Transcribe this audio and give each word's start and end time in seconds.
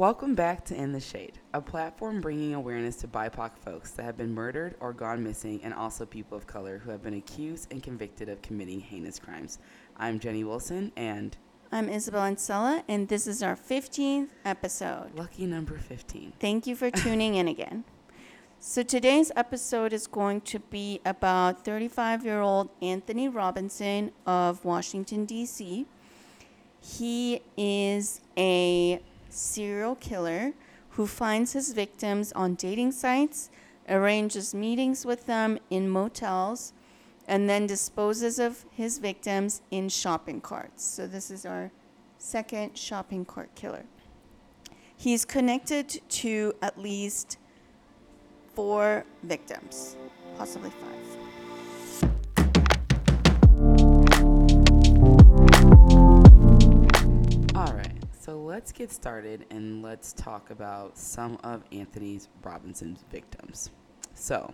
Welcome 0.00 0.34
back 0.34 0.64
to 0.64 0.74
In 0.74 0.92
the 0.92 0.98
Shade, 0.98 1.38
a 1.52 1.60
platform 1.60 2.22
bringing 2.22 2.54
awareness 2.54 2.96
to 3.02 3.06
BIPOC 3.06 3.58
folks 3.58 3.90
that 3.90 4.04
have 4.04 4.16
been 4.16 4.32
murdered 4.32 4.74
or 4.80 4.94
gone 4.94 5.22
missing, 5.22 5.60
and 5.62 5.74
also 5.74 6.06
people 6.06 6.38
of 6.38 6.46
color 6.46 6.78
who 6.78 6.90
have 6.90 7.02
been 7.02 7.12
accused 7.12 7.70
and 7.70 7.82
convicted 7.82 8.30
of 8.30 8.40
committing 8.40 8.80
heinous 8.80 9.18
crimes. 9.18 9.58
I'm 9.98 10.18
Jenny 10.18 10.42
Wilson, 10.42 10.90
and 10.96 11.36
I'm 11.70 11.90
Isabel 11.90 12.22
Ancella, 12.22 12.82
and 12.88 13.08
this 13.08 13.26
is 13.26 13.42
our 13.42 13.54
15th 13.54 14.30
episode. 14.42 15.14
lucky 15.14 15.44
number 15.44 15.76
15. 15.76 16.32
Thank 16.40 16.66
you 16.66 16.76
for 16.76 16.90
tuning 17.02 17.34
in 17.34 17.46
again. 17.46 17.84
So, 18.58 18.82
today's 18.82 19.30
episode 19.36 19.92
is 19.92 20.06
going 20.06 20.40
to 20.40 20.60
be 20.60 21.02
about 21.04 21.62
35 21.62 22.24
year 22.24 22.40
old 22.40 22.70
Anthony 22.80 23.28
Robinson 23.28 24.12
of 24.26 24.64
Washington, 24.64 25.26
D.C. 25.26 25.84
He 26.80 27.42
is 27.58 28.22
a 28.38 29.02
serial 29.30 29.94
killer 29.94 30.52
who 30.90 31.06
finds 31.06 31.52
his 31.52 31.72
victims 31.72 32.32
on 32.32 32.54
dating 32.54 32.92
sites, 32.92 33.50
arranges 33.88 34.54
meetings 34.54 35.06
with 35.06 35.26
them 35.26 35.58
in 35.70 35.88
motels, 35.88 36.72
and 37.28 37.48
then 37.48 37.66
disposes 37.66 38.38
of 38.38 38.64
his 38.70 38.98
victims 38.98 39.62
in 39.70 39.88
shopping 39.88 40.40
carts. 40.40 40.84
So, 40.84 41.06
this 41.06 41.30
is 41.30 41.46
our 41.46 41.70
second 42.18 42.76
shopping 42.76 43.24
cart 43.24 43.54
killer. 43.54 43.84
He's 44.96 45.24
connected 45.24 46.00
to 46.08 46.54
at 46.60 46.78
least 46.78 47.38
four 48.54 49.04
victims, 49.22 49.96
possibly 50.36 50.70
five. 50.70 51.29
Let's 58.60 58.72
get 58.72 58.92
started 58.92 59.46
and 59.50 59.80
let's 59.82 60.12
talk 60.12 60.50
about 60.50 60.98
some 60.98 61.38
of 61.42 61.64
Anthony's 61.72 62.28
Robinson's 62.42 63.02
victims. 63.10 63.70
So, 64.12 64.52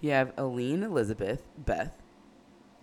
you 0.00 0.12
have 0.12 0.34
Allene 0.36 0.82
Elizabeth 0.82 1.42
Beth, 1.58 1.92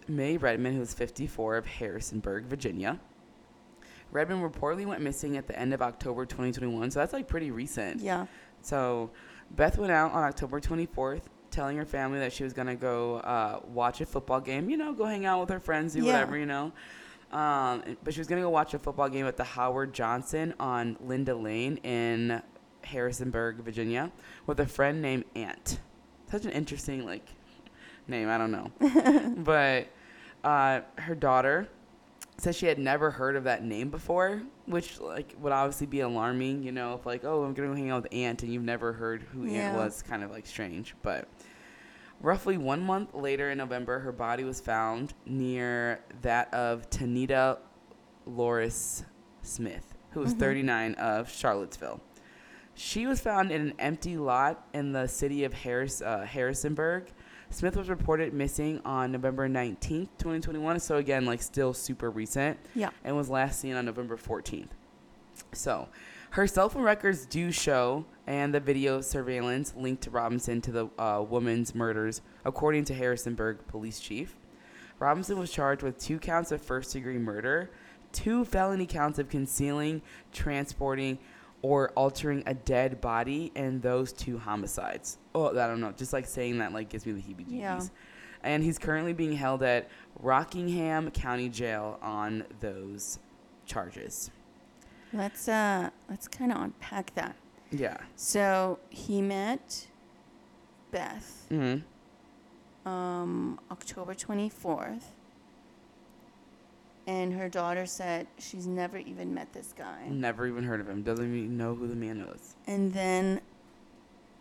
May 0.07 0.37
Redmond, 0.37 0.77
who's 0.77 0.93
54 0.93 1.57
of 1.57 1.65
Harrisonburg, 1.65 2.45
Virginia. 2.45 2.99
Redmond 4.11 4.43
reportedly 4.43 4.85
went 4.85 5.01
missing 5.01 5.35
at 5.35 5.47
the 5.47 5.57
end 5.57 5.73
of 5.73 5.81
October 5.81 6.27
2021, 6.27 6.91
so 6.91 6.99
that's 6.99 7.11
like 7.13 7.27
pretty 7.27 7.49
recent. 7.49 7.99
Yeah. 7.99 8.27
So 8.61 9.09
Beth 9.49 9.79
went 9.79 9.91
out 9.91 10.11
on 10.11 10.21
October 10.25 10.59
24th, 10.61 11.23
telling 11.49 11.75
her 11.75 11.85
family 11.85 12.19
that 12.19 12.31
she 12.31 12.43
was 12.43 12.53
gonna 12.53 12.75
go 12.75 13.15
uh, 13.15 13.61
watch 13.67 13.99
a 13.99 14.05
football 14.05 14.41
game. 14.41 14.69
You 14.69 14.77
know, 14.77 14.93
go 14.93 15.05
hang 15.05 15.25
out 15.25 15.39
with 15.39 15.49
her 15.49 15.59
friends, 15.59 15.93
do 15.93 16.01
Yeah. 16.03 16.13
whatever. 16.13 16.37
You 16.37 16.45
know. 16.45 16.71
Um, 17.31 17.83
but 18.03 18.13
she 18.13 18.19
was 18.19 18.27
gonna 18.27 18.41
go 18.41 18.49
watch 18.49 18.73
a 18.73 18.79
football 18.79 19.09
game 19.09 19.25
at 19.25 19.35
the 19.37 19.43
Howard 19.43 19.93
Johnson 19.93 20.53
on 20.59 20.97
Linda 21.01 21.35
Lane 21.35 21.77
in 21.77 22.41
Harrisonburg, 22.83 23.57
Virginia, 23.57 24.11
with 24.47 24.59
a 24.59 24.65
friend 24.65 25.01
named 25.01 25.25
Ant. 25.35 25.79
Such 26.31 26.45
an 26.45 26.51
interesting 26.51 27.05
like 27.05 27.27
name. 28.07 28.29
I 28.29 28.37
don't 28.37 28.51
know, 28.51 28.71
but 29.43 29.87
uh, 30.43 30.81
her 30.97 31.15
daughter 31.15 31.67
said 32.37 32.53
she 32.53 32.65
had 32.65 32.77
never 32.77 33.11
heard 33.11 33.35
of 33.35 33.45
that 33.45 33.63
name 33.63 33.89
before, 33.89 34.41
which 34.65 34.99
like 34.99 35.33
would 35.39 35.53
obviously 35.53 35.87
be 35.87 36.01
alarming, 36.01 36.63
you 36.63 36.71
know, 36.71 36.93
if 36.93 37.05
like, 37.05 37.23
oh, 37.25 37.43
I'm 37.43 37.53
gonna 37.53 37.69
go 37.69 37.75
hang 37.75 37.89
out 37.91 38.03
with 38.03 38.13
Ant 38.13 38.43
and 38.43 38.53
you've 38.53 38.63
never 38.63 38.93
heard 38.93 39.23
who 39.23 39.43
Ant 39.43 39.51
Yeah. 39.53 39.75
was, 39.77 40.01
kind 40.03 40.23
of 40.23 40.31
like 40.31 40.45
strange. 40.45 40.95
But 41.01 41.27
roughly 42.25 42.57
one 42.57 42.81
month 42.81 43.13
later 43.13 43.51
in 43.51 43.57
November, 43.59 43.99
her 43.99 44.11
body 44.11 44.43
was 44.43 44.59
found 44.59 45.13
near 45.25 46.01
that 46.21 46.53
of 46.53 46.89
Tonita 46.89 47.59
Lorice 48.25 49.03
Smith, 49.43 49.93
who 50.11 50.21
was 50.21 50.33
39 50.33 50.95
of 50.95 51.29
Charlottesville. 51.29 52.01
She 52.73 53.05
was 53.05 53.21
found 53.21 53.51
in 53.51 53.61
an 53.61 53.73
empty 53.79 54.17
lot 54.17 54.67
in 54.73 54.91
the 54.91 55.07
city 55.07 55.43
of 55.45 55.53
Harris, 55.53 56.01
uh, 56.01 56.25
Harrisonburg. 56.25 57.05
Smith 57.51 57.77
was 57.77 57.89
reported 57.89 58.33
missing 58.33 58.81
on 58.83 59.11
November 59.11 59.47
19th, 59.47 60.09
2021. 60.17 60.79
So, 60.79 60.97
again, 60.97 61.25
like 61.25 61.41
still 61.41 61.73
super 61.73 62.09
recent 62.09 62.57
Yeah. 62.73 62.89
and 63.03 63.15
was 63.15 63.29
last 63.29 63.59
seen 63.61 63.75
on 63.75 63.85
November 63.85 64.17
14th. 64.17 64.71
So, 65.53 65.87
her 66.31 66.47
cell 66.47 66.67
phone 66.69 66.81
records 66.83 67.25
do 67.25 67.51
show, 67.51 68.05
and 68.27 68.53
the 68.53 68.59
video 68.59 69.01
surveillance 69.01 69.73
linked 69.75 70.03
to 70.03 70.09
Robinson 70.09 70.61
to 70.61 70.71
the 70.71 70.89
uh, 70.97 71.23
woman's 71.27 71.75
murders, 71.75 72.21
according 72.43 72.85
to 72.85 72.93
Harrisonburg 72.93 73.67
police 73.67 73.99
chief. 73.99 74.35
Robinson 74.99 75.37
was 75.37 75.51
charged 75.51 75.83
with 75.83 75.97
two 75.97 76.19
counts 76.19 76.51
of 76.51 76.61
first 76.61 76.93
degree 76.93 77.17
murder, 77.17 77.69
two 78.11 78.45
felony 78.45 78.85
counts 78.85 79.19
of 79.19 79.29
concealing, 79.29 80.01
transporting, 80.31 81.19
or 81.61 81.89
altering 81.91 82.43
a 82.45 82.53
dead 82.53 83.01
body, 83.01 83.51
and 83.55 83.81
those 83.81 84.13
two 84.13 84.37
homicides. 84.37 85.17
Oh, 85.33 85.49
I 85.49 85.67
don't 85.67 85.81
know. 85.81 85.91
Just 85.91 86.13
like 86.13 86.25
saying 86.27 86.59
that 86.59 86.73
like 86.73 86.89
gives 86.89 87.05
me 87.05 87.13
the 87.13 87.21
heebie-jeebies. 87.21 87.59
Yeah. 87.59 87.81
And 88.43 88.63
he's 88.63 88.77
currently 88.77 89.13
being 89.13 89.33
held 89.33 89.63
at 89.63 89.89
Rockingham 90.19 91.09
County 91.11 91.49
Jail 91.49 91.97
on 92.01 92.45
those 92.59 93.19
charges. 93.65 94.29
Let's 95.11 95.47
uh 95.47 95.89
let's 96.09 96.27
kind 96.27 96.51
of 96.51 96.61
unpack 96.61 97.15
that. 97.15 97.35
Yeah. 97.77 97.97
So 98.15 98.79
he 98.89 99.21
met 99.21 99.87
Beth 100.91 101.45
hmm 101.49 101.77
um 102.85 103.59
October 103.71 104.13
24th. 104.13 105.03
And 107.07 107.33
her 107.33 107.49
daughter 107.49 107.85
said 107.85 108.27
she's 108.39 108.65
never 108.65 108.97
even 108.97 109.33
met 109.33 109.53
this 109.53 109.73
guy. 109.77 110.07
Never 110.09 110.47
even 110.47 110.63
heard 110.63 110.79
of 110.79 110.89
him. 110.89 111.03
Doesn't 111.03 111.25
even 111.35 111.55
know 111.57 111.75
who 111.75 111.87
the 111.87 111.95
man 111.95 112.21
is. 112.35 112.55
And 112.65 112.93
then 112.93 113.41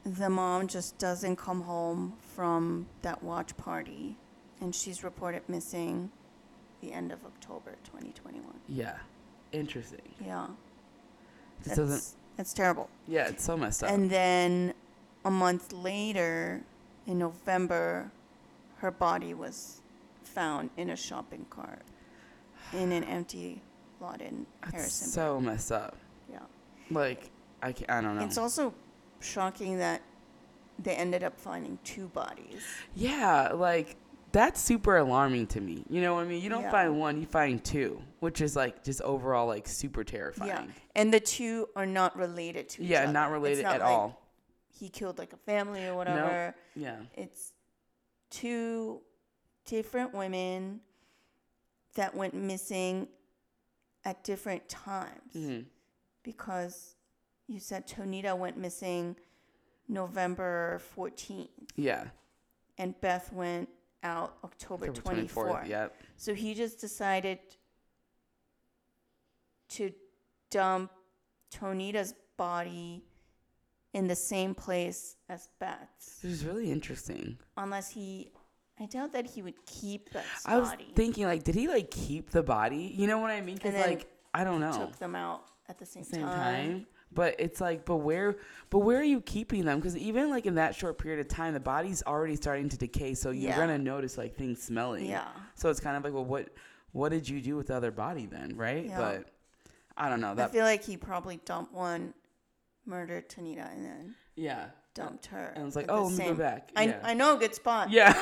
the 0.05 0.31
mom 0.31 0.67
just 0.67 0.97
doesn't 0.99 1.37
come 1.37 1.63
home 1.63 2.15
from 2.35 2.87
that 3.03 3.23
watch 3.23 3.55
party. 3.59 4.17
And 4.63 4.75
she's 4.75 5.05
reported 5.05 5.43
missing 5.47 6.11
the 6.81 6.93
end 6.93 7.13
of 7.13 7.23
October 7.27 7.77
2021. 7.85 8.43
Yeah. 8.69 8.97
Interesting. 9.53 10.01
Yeah. 10.25 10.47
This 11.63 11.77
doesn't. 11.77 12.17
That's, 12.37 12.53
terrible. 12.53 12.89
Yeah, 13.07 13.29
it's 13.29 13.45
so 13.45 13.57
messed 13.57 13.85
up. 13.85 13.91
And 13.91 14.11
then 14.11 14.75
a 15.25 15.31
month 15.31 15.73
later, 15.73 16.63
in 17.07 17.19
November, 17.19 18.11
her 18.79 18.91
body 18.91 19.35
was 19.35 19.81
found 20.23 20.71
in 20.77 20.91
a 20.91 20.97
shopping 20.97 21.47
cart 21.51 21.83
in 22.73 22.91
an 22.93 23.05
empty 23.05 23.63
lot 24.01 24.21
in 24.21 24.47
That's 24.63 24.75
Harrison. 24.75 25.09
so 25.09 25.41
messed 25.41 25.71
up. 25.73 25.97
yeah. 26.31 26.39
Like 26.91 27.31
I, 27.63 27.73
can't, 27.73 27.91
I 27.91 28.01
don't 28.01 28.17
know. 28.19 28.25
It's 28.25 28.39
also 28.39 28.75
shocking 29.21 29.79
that 29.79 30.03
they 30.79 30.95
ended 30.97 31.23
up 31.23 31.39
finding 31.39 31.79
two 31.85 32.09
bodies. 32.09 32.65
yeah, 32.97 33.51
like 33.53 33.97
that's 34.35 34.61
super 34.61 34.97
alarming 34.97 35.47
to 35.47 35.61
me. 35.61 35.85
You 35.89 36.03
know 36.03 36.15
what 36.15 36.25
I 36.25 36.29
mean? 36.29 36.43
You 36.43 36.49
don't 36.51 36.63
Yeah. 36.65 36.71
find 36.73 36.99
one, 36.99 37.21
you 37.21 37.27
find 37.27 37.65
two, 37.65 38.03
which 38.19 38.41
is 38.41 38.57
like 38.57 38.83
just 38.83 39.01
overall 39.03 39.47
like 39.47 39.69
super 39.69 40.03
terrifying. 40.03 40.49
Yeah. 40.49 40.67
And 40.97 41.15
the 41.15 41.21
two 41.21 41.69
are 41.77 41.87
not 41.87 42.17
related 42.17 42.69
to 42.71 42.83
each 42.83 42.89
Yeah, 42.91 42.99
other. 42.99 43.07
Yeah, 43.07 43.13
not 43.13 43.31
related 43.31 43.63
not 43.63 43.75
at 43.77 43.81
like 43.83 43.91
all. 43.91 44.21
He 44.69 44.89
killed 44.89 45.19
like 45.19 45.33
a 45.33 45.37
family 45.37 45.87
or 45.87 45.95
whatever. 45.95 46.55
Yeah. 46.75 46.97
It's 47.15 47.53
two 48.31 49.03
different 49.67 50.13
women 50.13 50.81
that 51.95 52.15
went 52.17 52.35
missing 52.35 53.07
at 54.05 54.25
different 54.25 54.69
times 54.69 55.33
hmm 55.33 55.61
because 56.25 56.97
you 57.47 57.61
said 57.61 57.87
Tonita 57.87 58.37
went 58.37 58.57
missing 58.57 59.15
November 59.89 60.81
14th 60.97 61.51
Yeah. 61.77 62.09
and 62.79 62.99
Beth 63.01 63.33
went 63.33 63.69
out 64.05 64.37
October, 64.45 64.89
October 64.89 65.25
24th. 65.25 65.69
Yep. 65.69 65.97
So 66.17 66.35
he 66.35 66.55
just 66.55 66.81
decided 66.81 67.39
to 69.71 69.93
dump 70.51 70.93
Tonita's 71.51 72.15
body 72.37 73.03
in 73.93 74.07
the 74.07 74.15
same 74.15 74.55
place 74.55 75.17
as 75.29 75.49
Beth's. 75.59 76.19
This 76.23 76.33
is 76.33 76.45
really 76.45 76.71
interesting. 76.71 77.39
Unless 77.57 77.91
he, 77.91 78.31
I 78.79 78.87
doubt 78.87 79.13
that 79.13 79.27
he 79.27 79.43
would 79.43 79.65
keep 79.67 80.13
Beth's 80.13 80.47
I 80.47 80.59
was 80.59 80.71
body. 80.71 80.93
thinking 80.95 81.25
like, 81.25 81.45
did 81.45 81.55
he 81.55 81.69
like 81.69 81.91
keep 81.91 82.31
the 82.31 82.43
body? 82.43 82.93
You 82.97 83.07
know 83.07 83.19
what 83.19 83.31
I 83.31 83.41
mean? 83.41 83.57
Because 83.57 83.75
And 83.75 83.83
then 83.83 83.91
like 83.91 84.07
I 84.35 84.45
don't 84.45 84.61
know. 84.61 84.73
Took 84.73 84.99
them 84.99 85.15
out 85.15 85.45
at 85.69 85.79
the 85.79 85.87
same, 85.87 86.03
same 86.05 86.23
time. 86.23 86.33
time. 86.33 86.87
But 87.15 87.37
it's 87.39 87.61
like, 87.61 87.85
but 87.85 87.97
where, 87.99 88.37
but 88.71 88.81
where 88.81 88.99
are 88.99 89.05
you 89.05 89.21
keeping 89.21 89.65
them? 89.65 89.79
Because 89.79 89.97
even 89.97 90.31
like 90.31 90.47
in 90.47 90.57
that 90.57 90.75
short 90.75 90.99
period 90.99 91.21
of 91.21 91.29
time, 91.29 91.55
the 91.55 91.61
body's 91.61 92.03
already 92.07 92.37
starting 92.37 92.69
to 92.71 92.77
decay. 92.77 93.15
So 93.15 93.31
you're 93.31 93.51
Yeah. 93.51 93.57
gonna 93.57 93.79
notice 93.79 94.19
like 94.19 94.35
things 94.35 94.63
smelling. 94.63 95.07
Yeah. 95.07 95.29
So 95.55 95.71
it's 95.71 95.81
kind 95.81 95.97
of 95.97 96.05
like, 96.05 96.13
well, 96.13 96.25
what, 96.25 96.49
what 96.93 97.11
did 97.11 97.29
you 97.29 97.41
do 97.41 97.57
with 97.57 97.69
the 97.69 97.77
other 97.77 97.91
body 97.91 98.27
then, 98.27 98.57
right? 98.57 98.87
Yeah. 98.87 98.99
But 98.99 99.31
I 99.97 100.09
don't 100.09 100.21
know 100.21 100.35
That 100.35 100.51
I 100.51 100.53
feel 100.53 100.65
like 100.65 100.83
he 100.83 100.97
probably 100.97 101.41
dumped 101.45 101.73
one 101.73 102.15
murdered 102.87 103.29
Tonita 103.29 103.73
and 103.73 103.85
then 103.85 104.15
Yeah. 104.37 104.67
dumped 104.95 105.27
her. 105.27 105.47
And 105.55 105.63
I 105.63 105.65
was 105.65 105.75
like, 105.75 105.87
oh, 105.89 106.05
let 106.07 106.19
me 106.19 106.25
go 106.27 106.35
back. 106.35 106.71
I, 106.77 106.85
Yeah. 106.85 107.01
I 107.03 107.15
know 107.15 107.35
a 107.37 107.39
good 107.39 107.55
spot. 107.55 107.91
Yeah. 107.91 108.15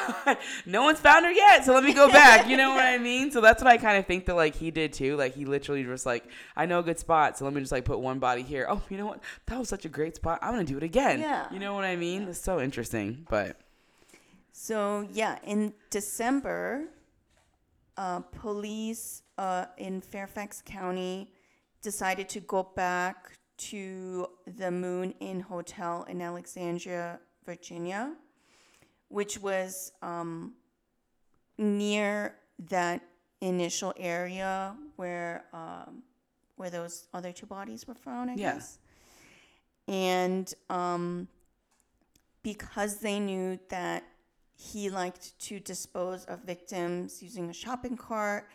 no 0.66 0.82
one's 0.84 1.00
found 1.00 1.24
her 1.26 1.30
yet, 1.32 1.64
so 1.64 1.74
let 1.74 1.84
me 1.84 1.92
go 1.92 2.10
back. 2.12 2.48
You 2.48 2.56
know 2.56 2.70
what 2.70 2.84
I 2.84 2.96
mean? 2.98 3.30
So 3.30 3.40
that's 3.40 3.62
what 3.62 3.70
I 3.70 3.76
kind 3.76 3.98
of 3.98 4.06
think 4.06 4.26
that 4.26 4.34
like 4.36 4.54
he 4.54 4.70
did 4.70 4.92
too. 4.92 5.16
Like 5.16 5.34
he 5.34 5.44
literally 5.44 5.84
just 5.84 6.06
like, 6.06 6.24
I 6.56 6.64
know 6.66 6.78
a 6.78 6.82
good 6.82 6.98
spot, 6.98 7.36
so 7.36 7.44
let 7.44 7.52
me 7.52 7.60
just 7.60 7.72
like 7.72 7.84
put 7.84 7.98
one 8.00 8.18
body 8.20 8.42
here. 8.42 8.66
Oh, 8.70 8.80
you 8.88 8.96
know 8.96 9.06
what? 9.06 9.20
That 9.46 9.58
was 9.58 9.68
such 9.68 9.84
a 9.84 9.88
great 9.90 10.16
spot. 10.16 10.38
I'm 10.42 10.52
gonna 10.52 10.64
do 10.64 10.76
it 10.78 10.82
again. 10.82 11.20
Yeah. 11.20 11.46
You 11.52 11.58
know 11.58 11.74
what 11.74 11.84
I 11.84 11.96
mean? 11.96 12.22
It's 12.28 12.38
so 12.40 12.60
interesting. 12.60 13.26
But 13.28 13.56
So 14.52 15.06
yeah, 15.12 15.38
in 15.44 15.74
December, 15.90 16.84
uh, 17.96 18.20
police 18.20 19.22
uh, 19.36 19.66
in 19.76 20.00
Fairfax 20.00 20.62
County 20.64 21.32
decided 21.82 22.28
to 22.30 22.40
go 22.40 22.62
back 22.74 23.32
to 23.70 24.26
the 24.46 24.70
Moon 24.70 25.14
Inn 25.20 25.40
Hotel 25.40 26.04
in 26.08 26.20
Alexandria, 26.22 27.20
Virginia, 27.44 28.14
which 29.08 29.38
was 29.40 29.92
um, 30.02 30.54
near 31.58 32.36
that 32.68 33.02
initial 33.40 33.92
area 33.96 34.76
where 34.96 35.44
um, 35.52 36.02
where 36.56 36.70
those 36.70 37.08
other 37.12 37.32
two 37.32 37.46
bodies 37.46 37.86
were 37.88 37.94
found. 37.94 38.30
I 38.30 38.34
Yeah. 38.34 38.54
guess. 38.54 38.78
And 39.88 40.52
um, 40.70 41.28
because 42.42 42.98
they 42.98 43.18
knew 43.18 43.58
that 43.68 44.04
he 44.54 44.90
liked 44.90 45.36
to 45.46 45.58
dispose 45.58 46.24
of 46.26 46.40
victims 46.44 47.22
using 47.22 47.50
a 47.50 47.52
shopping 47.52 47.96
cart 47.96 48.48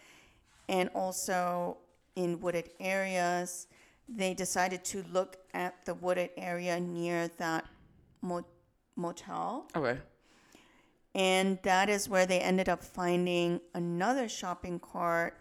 and 0.70 0.90
also 0.96 1.78
in 2.16 2.40
wooded 2.40 2.70
areas, 2.80 3.68
they 4.10 4.34
decided 4.34 4.84
to 4.86 5.04
look 5.12 5.38
at 5.54 5.86
the 5.86 5.94
wooded 5.94 6.30
area 6.38 6.80
near 6.80 7.30
that 7.38 7.66
mo- 8.22 8.46
motel. 8.96 9.68
okay. 9.76 9.98
And 11.16 11.58
that 11.64 11.90
is 11.90 12.08
where 12.08 12.28
they 12.28 12.40
ended 12.40 12.70
up 12.70 12.84
finding 12.84 13.60
another 13.74 14.30
shopping 14.30 14.80
cart. 14.80 15.40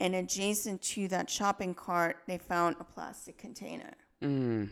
And 0.00 0.14
adjacent 0.14 0.82
to 0.82 1.08
that 1.08 1.30
shopping 1.30 1.74
cart, 1.74 2.18
they 2.26 2.38
found 2.38 2.76
a 2.80 2.84
plastic 2.84 3.38
container. 3.38 3.94
Mm. 4.20 4.68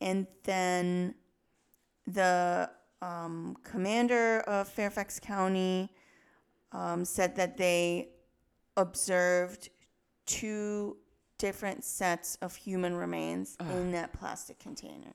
And 0.00 0.26
then 0.44 1.14
the 2.06 2.70
um, 3.02 3.56
commander 3.62 4.40
of 4.40 4.68
Fairfax 4.68 5.20
County 5.20 5.90
um, 6.72 7.04
said 7.04 7.36
that 7.36 7.56
they 7.56 8.08
observed 8.76 9.68
two 10.26 10.96
different 11.38 11.84
sets 11.84 12.36
of 12.42 12.54
human 12.56 12.94
remains 12.96 13.56
in 13.60 13.92
that 13.92 14.12
plastic 14.12 14.58
container. 14.58 15.12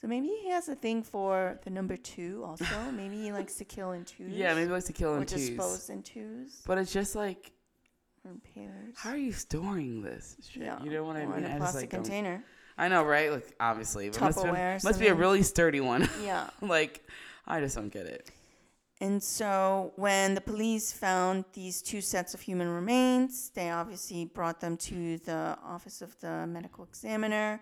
So 0.00 0.06
maybe 0.06 0.28
he 0.28 0.50
has 0.50 0.68
a 0.68 0.74
thing 0.74 1.02
for 1.02 1.58
the 1.64 1.70
number 1.70 1.96
two 1.96 2.42
also. 2.46 2.64
maybe 2.96 3.16
he 3.22 3.32
likes 3.32 3.54
to 3.56 3.64
kill 3.64 3.92
in 3.92 4.04
twos. 4.04 4.30
Yeah, 4.32 4.54
maybe 4.54 4.66
he 4.66 4.72
likes 4.72 4.84
to 4.86 4.92
kill 4.92 5.10
or 5.14 5.18
in 5.18 5.26
twos. 5.26 5.48
dispose 5.48 5.90
in 5.90 6.02
twos 6.02 6.62
But 6.66 6.78
it's 6.78 6.92
just 6.92 7.14
like, 7.14 7.52
how 8.96 9.10
are 9.10 9.16
you 9.16 9.32
storing 9.32 10.02
this 10.02 10.36
shit? 10.50 10.64
Yeah, 10.64 10.82
You 10.82 10.90
know 10.90 11.04
what 11.04 11.16
I 11.16 11.20
or 11.22 11.28
mean? 11.28 11.38
In 11.38 11.44
a 11.44 11.46
I 11.46 11.50
just, 11.50 11.58
plastic 11.60 11.80
like, 11.82 11.90
don't- 11.90 12.02
container. 12.04 12.44
I 12.78 12.88
know, 12.88 13.04
right? 13.04 13.32
Like 13.32 13.54
obviously, 13.58 14.10
but 14.10 14.20
must, 14.20 14.42
be, 14.42 14.48
Tupperware, 14.50 14.84
must 14.84 14.98
be 15.00 15.06
a 15.06 15.08
something. 15.10 15.20
really 15.20 15.42
sturdy 15.42 15.80
one. 15.80 16.08
Yeah. 16.22 16.50
like, 16.60 17.08
I 17.46 17.60
just 17.60 17.74
don't 17.74 17.88
get 17.88 18.04
it. 18.06 18.28
And 19.00 19.22
so 19.22 19.92
when 19.96 20.34
the 20.34 20.40
police 20.40 20.90
found 20.90 21.44
these 21.52 21.82
two 21.82 22.00
sets 22.00 22.32
of 22.32 22.40
human 22.40 22.68
remains, 22.68 23.50
they 23.50 23.70
obviously 23.70 24.24
brought 24.24 24.60
them 24.60 24.76
to 24.78 25.18
the 25.18 25.58
office 25.62 26.00
of 26.00 26.18
the 26.20 26.46
medical 26.46 26.84
examiner. 26.84 27.60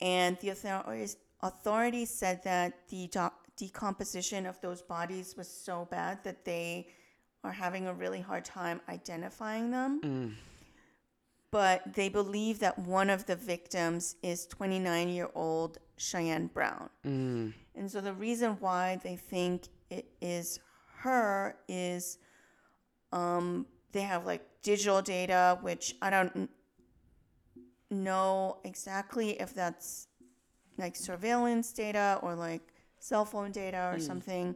And 0.00 0.38
the 0.40 0.50
authorities, 0.50 1.18
authorities 1.42 2.08
said 2.08 2.42
that 2.44 2.88
the 2.88 3.08
doc- 3.08 3.48
decomposition 3.56 4.46
of 4.46 4.58
those 4.62 4.80
bodies 4.80 5.36
was 5.36 5.46
so 5.46 5.86
bad 5.90 6.24
that 6.24 6.46
they 6.46 6.88
are 7.44 7.52
having 7.52 7.86
a 7.86 7.92
really 7.92 8.20
hard 8.20 8.44
time 8.44 8.80
identifying 8.88 9.70
them. 9.70 10.00
But 11.50 11.94
they 11.94 12.08
believe 12.08 12.60
that 12.60 12.78
one 12.78 13.10
of 13.10 13.26
the 13.26 13.36
victims 13.36 14.16
is 14.22 14.46
29 14.46 15.08
year 15.10 15.28
old 15.34 15.78
Cheyenne 15.98 16.46
Brown. 16.46 16.88
Mm. 17.04 17.52
And 17.74 17.90
so 17.90 18.00
the 18.00 18.14
reason 18.14 18.56
why 18.60 18.98
they 19.02 19.16
think 19.16 19.68
it 19.90 20.06
is 20.20 20.58
her 20.98 21.56
is 21.68 22.18
um, 23.12 23.66
they 23.92 24.02
have 24.02 24.24
like 24.26 24.42
digital 24.62 25.02
data, 25.02 25.58
which 25.62 25.94
I 26.00 26.10
don't 26.10 26.48
know 27.90 28.58
exactly 28.64 29.40
if 29.40 29.52
that's 29.54 30.06
like 30.78 30.94
surveillance 30.96 31.72
data 31.72 32.18
or 32.22 32.34
like 32.34 32.62
cell 33.00 33.24
phone 33.24 33.50
data 33.50 33.90
or 33.92 33.98
something. 33.98 34.54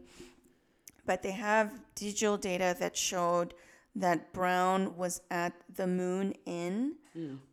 But 1.07 1.23
they 1.23 1.33
have 1.33 1.81
digital 1.95 2.37
data 2.37 2.77
that 2.79 2.97
showed 2.97 3.55
that 3.97 4.33
Brown 4.33 4.97
was 4.97 5.21
at 5.31 5.53
the 5.75 5.87
Moon 5.87 6.35
Inn 6.47 6.95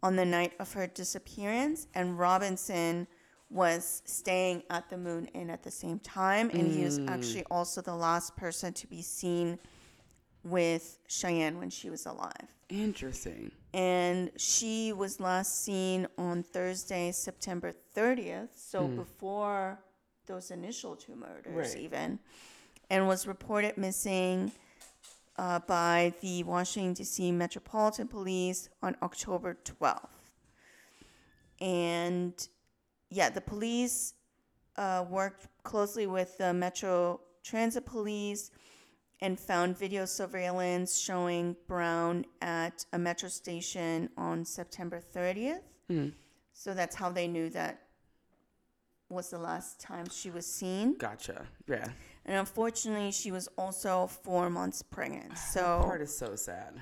on 0.01 0.15
the 0.15 0.25
night 0.25 0.53
of 0.59 0.73
her 0.73 0.87
disappearance, 0.87 1.87
and 1.93 2.17
Robinson 2.17 3.07
was 3.51 4.01
staying 4.05 4.63
at 4.69 4.89
the 4.89 4.97
Moon 4.97 5.25
Inn 5.33 5.49
at 5.49 5.61
the 5.61 5.71
same 5.71 5.99
time, 5.99 6.49
and 6.51 6.71
he 6.71 6.83
was 6.85 6.99
actually 7.07 7.43
also 7.51 7.81
the 7.81 7.93
last 7.93 8.35
person 8.37 8.71
to 8.73 8.87
be 8.87 9.01
seen 9.01 9.59
with 10.43 10.97
Cheyenne 11.07 11.57
when 11.59 11.69
she 11.69 11.89
was 11.89 12.05
alive. 12.05 12.47
Interesting. 12.69 13.51
And 13.73 14.31
she 14.37 14.93
was 14.93 15.19
last 15.19 15.63
seen 15.63 16.07
on 16.17 16.43
Thursday, 16.43 17.11
September 17.11 17.73
30th, 17.95 18.49
so 18.55 18.87
before 18.87 19.79
those 20.27 20.49
initial 20.51 20.95
two 20.95 21.15
murders, 21.15 21.73
Right. 21.75 21.77
even, 21.77 22.19
and 22.89 23.07
was 23.07 23.27
reported 23.27 23.77
missing 23.77 24.51
uh, 25.37 25.59
by 25.59 26.13
the 26.21 26.43
Washington, 26.43 26.93
D.C. 26.93 27.31
Metropolitan 27.33 28.07
Police 28.07 28.69
on 28.81 28.95
October 29.01 29.57
12th. 29.65 30.07
And 31.59 32.33
yeah, 33.11 33.29
the 33.29 33.41
police 33.41 34.13
uh, 34.77 35.05
worked 35.09 35.47
closely 35.63 36.07
with 36.07 36.37
the 36.39 36.53
Metro 36.53 37.19
Transit 37.43 37.85
Police 37.85 38.49
and 39.19 39.39
found 39.39 39.77
video 39.77 40.05
surveillance 40.05 40.97
showing 40.97 41.55
Brown 41.67 42.25
at 42.41 42.85
a 42.93 42.97
metro 42.97 43.29
station 43.29 44.09
on 44.17 44.43
September 44.45 44.99
30th. 45.13 45.61
So 46.53 46.73
that's 46.73 46.95
how 46.95 47.09
they 47.11 47.27
knew 47.27 47.49
that 47.49 47.81
was 49.09 49.29
the 49.29 49.37
last 49.37 49.79
time 49.81 50.07
she 50.09 50.31
was 50.31 50.45
seen. 50.47 50.97
Gotcha. 50.97 51.45
Yeah. 51.67 51.89
And 52.25 52.37
unfortunately, 52.37 53.11
she 53.11 53.29
was 53.31 53.49
also 53.57 54.07
four 54.07 54.49
months 54.49 54.81
pregnant. 54.81 55.29
That 55.35 55.37
So 55.37 55.81
part 55.83 56.01
is 56.01 56.17
so 56.17 56.35
sad. 56.37 56.81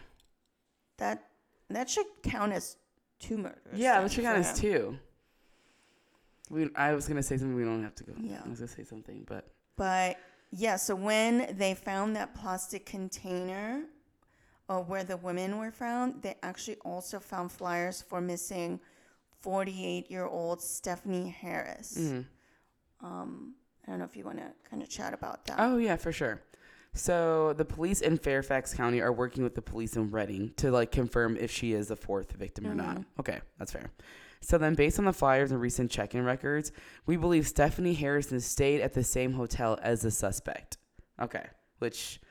that 1.00 1.24
that 1.72 1.90
should 1.90 2.06
count 2.24 2.54
as 2.54 2.78
two 3.20 3.38
murders. 3.38 3.74
Yeah, 3.74 3.94
then 3.96 4.04
but 4.04 4.12
you 4.18 4.24
for 4.24 4.30
got 4.30 4.36
us 4.38 4.60
him. 4.60 4.72
too. 4.72 5.00
We, 6.50 6.70
I 6.76 6.94
was 6.94 7.08
gonna 7.08 7.24
say 7.24 7.38
something. 7.38 7.56
We 7.56 7.64
don't 7.64 7.84
have 7.84 7.96
to 7.96 8.04
go. 8.04 8.14
Yeah. 8.20 8.42
I 8.46 8.50
was 8.50 8.60
gonna 8.60 8.68
say 8.72 8.84
something, 8.84 9.24
but 9.28 9.48
But 9.78 10.18
yeah, 10.52 10.78
so 10.78 10.96
when 10.96 11.56
they 11.58 11.76
found 11.76 12.16
that 12.16 12.34
plastic 12.34 12.86
container 12.86 13.84
uh, 14.68 14.80
where 14.80 15.04
the 15.04 15.18
women 15.18 15.58
were 15.58 15.72
found, 15.72 16.22
they 16.22 16.36
actually 16.44 16.78
also 16.78 17.20
found 17.20 17.52
flyers 17.52 18.02
for 18.02 18.20
missing 18.22 18.80
48 19.42 20.10
year 20.10 20.26
old 20.26 20.62
Stephanie 20.62 21.30
Harris. 21.30 21.96
Hmm. 21.98 22.22
Um, 23.02 23.54
I 23.88 23.92
don't 23.92 24.00
know 24.00 24.06
if 24.06 24.16
you 24.18 24.26
want 24.26 24.40
to 24.40 24.52
kind 24.70 24.82
of 24.82 24.90
chat 24.90 25.14
about 25.14 25.46
that. 25.46 25.56
oh 25.60 25.78
yeah, 25.78 25.96
for 25.96 26.12
sure. 26.12 26.42
So 26.94 27.54
the 27.54 27.66
police 27.66 28.02
in 28.02 28.18
Fairfax 28.18 28.74
County 28.74 29.00
are 29.00 29.14
working 29.14 29.44
with 29.44 29.54
the 29.56 29.62
police 29.62 29.96
in 29.96 30.10
Redding 30.10 30.54
to 30.58 30.72
like 30.72 30.92
confirm 30.92 31.38
if 31.38 31.52
she 31.52 31.74
is 31.74 31.88
the 31.88 31.96
fourth 31.96 32.32
victim 32.34 32.66
or 32.68 32.74
not. 32.74 33.04
Okay, 33.20 33.40
that's 33.60 33.72
fair. 33.72 33.92
So 34.42 34.58
then, 34.58 34.74
based 34.74 35.00
on 35.00 35.06
the 35.06 35.14
flyers 35.14 35.52
and 35.52 35.60
recent 35.60 35.92
check-in 35.92 36.24
records, 36.24 36.72
we 37.06 37.18
believe 37.18 37.48
Stephanie 37.48 37.94
Harrison 37.94 38.40
stayed 38.40 38.82
at 38.82 38.94
the 38.94 39.04
same 39.04 39.34
hotel 39.34 39.78
as 39.82 40.02
the 40.02 40.12
suspect. 40.12 40.78
Okay, 41.22 41.46
which 41.80 42.22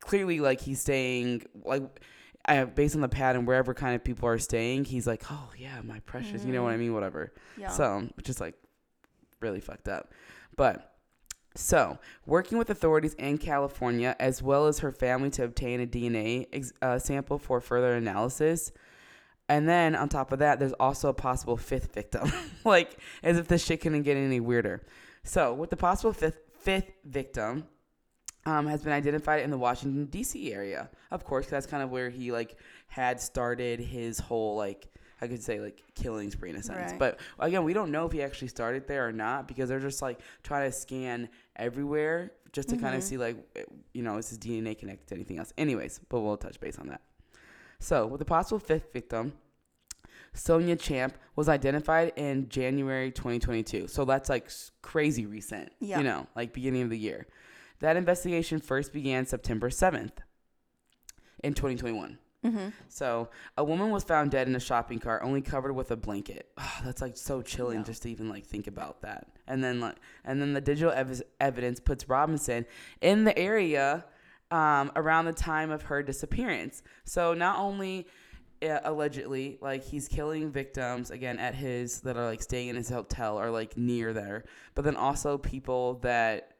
clearly, 0.00 0.40
like, 0.40 0.60
he's 0.60 0.80
staying 0.80 1.42
like. 1.64 2.00
I, 2.48 2.62
based 2.62 2.94
on 2.94 3.00
the 3.00 3.08
pattern, 3.08 3.44
wherever 3.44 3.74
kind 3.74 3.96
of 3.96 4.04
people 4.04 4.28
are 4.28 4.38
staying, 4.38 4.84
he's 4.84 5.04
like, 5.04 5.24
"Oh 5.32 5.50
yeah, 5.58 5.80
my 5.82 5.98
precious," 6.00 6.44
you 6.44 6.52
know 6.52 6.62
what 6.62 6.72
I 6.72 6.76
mean? 6.76 6.94
Whatever. 6.94 7.32
Yeah. 7.56 7.70
So, 7.70 8.08
which 8.14 8.28
is 8.28 8.40
like 8.40 8.54
really 9.40 9.58
fucked 9.58 9.88
up. 9.88 10.12
But 10.54 10.96
so, 11.56 11.98
working 12.26 12.58
with 12.58 12.68
authorities 12.70 13.14
in 13.14 13.38
California 13.38 14.14
as 14.20 14.42
well 14.42 14.66
as 14.66 14.80
her 14.80 14.92
family 14.92 15.30
to 15.30 15.44
obtain 15.44 15.80
a 15.80 15.86
DNA 15.86 16.46
ex- 16.52 16.72
uh, 16.82 16.98
sample 16.98 17.38
for 17.38 17.60
further 17.60 17.94
analysis. 17.94 18.72
And 19.48 19.68
then 19.68 19.94
on 19.94 20.08
top 20.08 20.32
of 20.32 20.40
that, 20.40 20.58
there's 20.58 20.72
also 20.74 21.08
a 21.08 21.14
possible 21.14 21.56
fifth 21.56 21.94
victim. 21.94 22.32
like, 22.64 22.98
as 23.22 23.38
if 23.38 23.46
this 23.48 23.64
shit 23.64 23.80
couldn't 23.80 24.02
get 24.02 24.16
any 24.16 24.40
weirder. 24.40 24.82
So, 25.22 25.54
with 25.54 25.70
the 25.70 25.76
possible 25.76 26.12
fifth, 26.12 26.38
fifth 26.58 26.90
victim, 27.04 27.66
um, 28.44 28.66
has 28.66 28.82
been 28.82 28.92
identified 28.92 29.42
in 29.42 29.50
the 29.50 29.58
Washington 29.58 30.06
D.C. 30.06 30.52
area. 30.52 30.88
Of 31.10 31.24
course, 31.24 31.46
'cause 31.46 31.50
that's 31.50 31.66
kind 31.66 31.82
of 31.82 31.90
where 31.90 32.10
he 32.10 32.32
like 32.32 32.56
had 32.86 33.20
started 33.20 33.80
his 33.80 34.18
whole 34.18 34.56
like 34.56 34.86
I 35.20 35.26
could 35.28 35.42
say 35.42 35.60
like 35.60 35.82
killing 35.94 36.30
spree 36.30 36.50
in 36.50 36.56
a 36.56 36.62
sense. 36.62 36.92
Right. 36.92 36.98
But 36.98 37.20
again, 37.38 37.64
we 37.64 37.72
don't 37.72 37.90
know 37.90 38.06
if 38.06 38.12
he 38.12 38.22
actually 38.22 38.48
started 38.48 38.86
there 38.86 39.08
or 39.08 39.12
not 39.12 39.48
because 39.48 39.68
they're 39.68 39.80
just 39.80 40.02
like 40.02 40.20
trying 40.42 40.70
to 40.70 40.76
scan 40.76 41.28
everywhere 41.56 42.32
just 42.52 42.68
to 42.70 42.76
kind 42.76 42.94
of 42.94 43.02
see 43.02 43.16
like 43.16 43.36
you 43.92 44.02
know 44.02 44.16
is 44.16 44.28
his 44.28 44.38
DNA 44.38 44.78
connected 44.78 45.08
to 45.08 45.14
anything 45.14 45.38
else. 45.38 45.52
Anyways, 45.58 46.00
but 46.08 46.20
we'll 46.20 46.36
touch 46.36 46.60
base 46.60 46.78
on 46.78 46.88
that. 46.88 47.00
So 47.78 48.06
with 48.06 48.18
the 48.18 48.24
possible 48.24 48.58
fifth 48.58 48.92
victim, 48.92 49.34
Sonia 50.32 50.76
Champ 50.76 51.16
was 51.34 51.48
identified 51.48 52.12
in 52.16 52.48
January 52.48 53.10
2022. 53.10 53.88
So 53.88 54.04
that's 54.04 54.28
like 54.28 54.50
crazy 54.82 55.26
recent. 55.26 55.72
Yeah. 55.80 55.98
You 55.98 56.04
know, 56.04 56.26
like 56.36 56.52
beginning 56.52 56.82
of 56.82 56.90
the 56.90 56.98
year. 56.98 57.26
That 57.80 57.96
investigation 57.96 58.60
first 58.60 58.92
began 58.92 59.26
September 59.26 59.68
7th 59.68 60.18
in 61.44 61.54
2021. 61.54 62.18
Mm-hmm. 62.44 62.68
So 62.88 63.28
a 63.56 63.64
woman 63.64 63.90
was 63.90 64.04
found 64.04 64.30
dead 64.30 64.46
in 64.46 64.54
a 64.54 64.60
shopping 64.60 64.98
cart, 64.98 65.22
only 65.24 65.42
covered 65.42 65.72
with 65.72 65.90
a 65.90 65.96
blanket. 65.96 66.48
Ah, 66.58 66.80
that's 66.84 67.02
like 67.02 67.16
so 67.16 67.42
chilling 67.42 67.84
just 67.84 68.02
to 68.02 68.10
even 68.10 68.28
like 68.28 68.46
think 68.46 68.66
about 68.66 69.02
that. 69.02 69.26
And 69.46 69.62
then 69.62 69.80
like, 69.80 69.96
and 70.24 70.40
then 70.40 70.52
the 70.52 70.60
digital 70.60 70.92
ev- 70.92 71.22
evidence 71.40 71.80
puts 71.80 72.08
Robinson 72.08 72.66
in 73.00 73.24
the 73.24 73.36
area 73.38 74.04
um, 74.50 74.92
around 74.96 75.24
the 75.24 75.32
time 75.32 75.70
of 75.70 75.82
her 75.82 76.02
disappearance. 76.02 76.82
So 77.04 77.34
not 77.34 77.58
only 77.58 78.06
uh, 78.62 78.78
allegedly 78.84 79.58
like 79.60 79.84
he's 79.84 80.08
killing 80.08 80.50
victims 80.50 81.10
again 81.10 81.38
at 81.38 81.54
his 81.54 82.00
that 82.00 82.16
are 82.16 82.24
like 82.26 82.42
staying 82.42 82.68
in 82.68 82.76
his 82.76 82.88
hotel 82.88 83.38
or 83.38 83.50
like 83.50 83.76
near 83.76 84.12
there, 84.12 84.44
but 84.74 84.84
then 84.84 84.96
also 84.96 85.36
people 85.36 85.94
that 86.02 86.52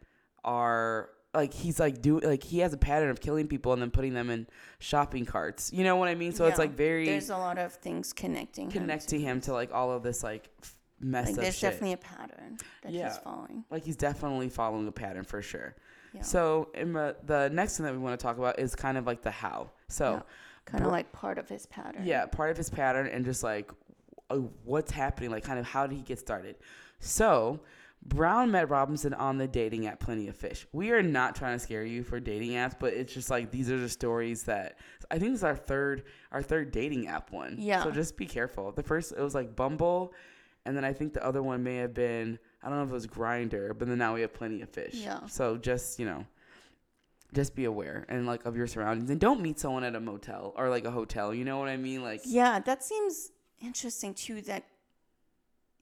are 0.44 1.10
like 1.34 1.52
he's 1.52 1.78
like 1.78 2.00
do 2.00 2.18
like 2.20 2.42
he 2.42 2.60
has 2.60 2.72
a 2.72 2.76
pattern 2.78 3.10
of 3.10 3.20
killing 3.20 3.46
people 3.46 3.72
and 3.72 3.82
then 3.82 3.90
putting 3.90 4.14
them 4.14 4.30
in 4.30 4.46
shopping 4.78 5.24
carts. 5.24 5.72
You 5.72 5.84
know 5.84 5.96
what 5.96 6.08
I 6.08 6.14
mean? 6.14 6.32
So 6.32 6.46
it's 6.46 6.58
like 6.58 6.74
very 6.76 7.06
There's 7.06 7.30
a 7.30 7.36
lot 7.38 7.58
of 7.58 7.72
things 7.74 8.12
connecting. 8.12 8.70
him 8.70 8.88
to, 8.88 9.18
him 9.18 9.40
to 9.42 9.52
like 9.52 9.72
all 9.72 9.90
of 9.90 10.02
this 10.02 10.22
like 10.22 10.48
mess 10.98 11.26
Like 11.28 11.36
there's 11.36 11.58
shit. 11.58 11.72
definitely 11.72 11.92
a 11.92 11.96
pattern 11.98 12.58
that 12.82 12.92
Yeah. 12.92 13.08
he's 13.08 13.18
following. 13.18 13.64
like 13.70 13.84
he's 13.84 13.96
definitely 13.96 14.48
following 14.48 14.86
a 14.88 14.92
pattern 14.92 15.24
for 15.24 15.42
sure. 15.42 15.76
Yeah. 16.16 16.22
So 16.22 16.68
the, 16.74 17.50
next 17.52 17.76
thing 17.76 17.86
that 17.86 17.92
we 17.92 17.98
want 17.98 18.18
to 18.18 18.22
talk 18.22 18.38
about 18.38 18.58
is 18.58 18.74
kind 18.74 18.98
of 18.98 19.06
like 19.06 19.22
the 19.22 19.30
how. 19.30 19.70
So 19.88 20.22
kind 20.64 20.84
of 20.84 20.90
like 20.90 21.12
part 21.12 21.38
of 21.38 21.48
his 21.48 21.66
pattern. 21.66 22.04
yeah, 22.04 22.26
part 22.26 22.50
of 22.50 22.56
his 22.56 22.70
pattern 22.70 23.06
and 23.06 23.24
just 23.24 23.42
like 23.42 23.70
uh, 24.30 24.36
what's 24.64 24.90
happening, 24.90 25.30
like 25.30 25.44
kind 25.44 25.58
of 25.58 25.66
how 25.66 25.86
did 25.86 25.96
he 25.96 26.02
get 26.02 26.18
started. 26.18 26.56
So 26.98 27.60
Brown 28.02 28.50
met 28.50 28.68
Robinson 28.68 29.14
on 29.14 29.38
the 29.38 29.46
dating 29.46 29.86
app 29.86 30.00
Plenty 30.00 30.28
of 30.28 30.36
Fish. 30.36 30.66
We 30.72 30.90
are 30.92 31.02
not 31.02 31.34
trying 31.34 31.56
to 31.56 31.58
scare 31.58 31.84
you 31.84 32.02
for 32.02 32.20
dating 32.20 32.50
apps, 32.50 32.74
but 32.78 32.94
it's 32.94 33.12
just 33.12 33.30
like 33.30 33.50
these 33.50 33.70
are 33.70 33.78
the 33.78 33.88
stories 33.88 34.44
that 34.44 34.78
I 35.10 35.18
think 35.18 35.32
this 35.32 35.40
is 35.40 35.44
our 35.44 35.56
third 35.56 36.04
our 36.32 36.42
third 36.42 36.70
dating 36.70 37.08
app 37.08 37.32
one. 37.32 37.56
Yeah. 37.58 37.82
So 37.82 37.90
just 37.90 38.16
be 38.16 38.26
careful. 38.26 38.72
The 38.72 38.82
first 38.82 39.12
it 39.12 39.20
was 39.20 39.34
like 39.34 39.56
Bumble, 39.56 40.12
and 40.66 40.76
then 40.76 40.84
I 40.84 40.92
think 40.92 41.14
the 41.14 41.24
other 41.24 41.42
one 41.42 41.62
may 41.62 41.76
have 41.76 41.94
been 41.94 42.38
I 42.62 42.68
don't 42.68 42.78
know 42.78 42.84
if 42.84 42.90
it 42.90 42.92
was 42.92 43.06
Grindr, 43.06 43.78
but 43.78 43.86
then 43.88 43.98
now 43.98 44.14
we 44.14 44.20
have 44.22 44.34
Plenty 44.34 44.60
of 44.62 44.68
Fish. 44.68 44.94
Yeah. 44.94 45.24
So 45.26 45.56
just 45.56 45.98
you 45.98 46.06
know, 46.06 46.26
just 47.32 47.54
be 47.54 47.64
aware 47.64 48.04
and 48.08 48.26
like 48.26 48.44
of 48.44 48.56
your 48.56 48.66
surroundings, 48.66 49.08
and 49.10 49.20
don't 49.20 49.40
meet 49.40 49.58
someone 49.60 49.84
at 49.84 49.94
a 49.94 50.00
motel 50.00 50.52
or 50.56 50.68
like 50.68 50.84
a 50.84 50.90
hotel. 50.90 51.32
You 51.32 51.44
know 51.44 51.58
what 51.58 51.68
I 51.68 51.76
mean? 51.76 52.02
Like 52.02 52.22
Yeah, 52.24 52.58
that 52.60 52.82
seems 52.84 53.30
interesting 53.62 54.14
too. 54.14 54.40
That 54.42 54.64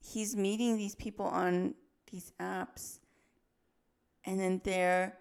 he's 0.01 0.35
meeting 0.35 0.77
these 0.77 0.95
people 0.95 1.25
on 1.25 1.73
these 2.11 2.31
apps, 2.39 2.99
and 4.25 4.39
then 4.39 4.61
they're 4.63 5.17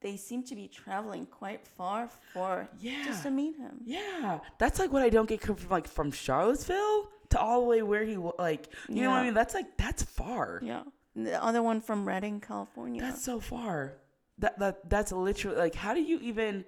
they 0.00 0.16
seem 0.16 0.44
to 0.44 0.54
be 0.54 0.68
traveling 0.68 1.26
quite 1.26 1.66
far 1.66 2.08
for 2.32 2.68
Yeah. 2.78 3.04
just 3.04 3.24
to 3.24 3.30
meet 3.30 3.56
him. 3.56 3.80
Yeah, 3.84 4.38
that's 4.58 4.78
like 4.78 4.92
what 4.92 5.02
I 5.02 5.08
don't 5.08 5.28
get 5.28 5.40
from 5.40 5.56
like 5.70 5.88
from 5.88 6.12
Charlottesville 6.12 7.10
to 7.30 7.38
all 7.40 7.60
the 7.62 7.66
way 7.66 7.82
where 7.82 8.04
he 8.04 8.16
wa- 8.16 8.32
like 8.38 8.68
you 8.88 9.02
know 9.02 9.10
what 9.10 9.16
I 9.20 9.24
mean. 9.24 9.34
That's 9.34 9.54
like 9.54 9.76
that's 9.76 10.02
far. 10.02 10.60
Yeah, 10.62 10.82
And 11.14 11.26
the 11.26 11.42
other 11.42 11.62
one 11.62 11.80
from 11.80 12.06
Redding, 12.06 12.40
California. 12.40 13.00
That's 13.02 13.22
so 13.24 13.40
far. 13.40 13.94
That 14.38 14.58
that 14.60 14.88
that's 14.88 15.12
literally 15.12 15.56
like 15.58 15.74
how 15.74 15.94
do 15.94 16.00
you 16.00 16.18
even? 16.20 16.64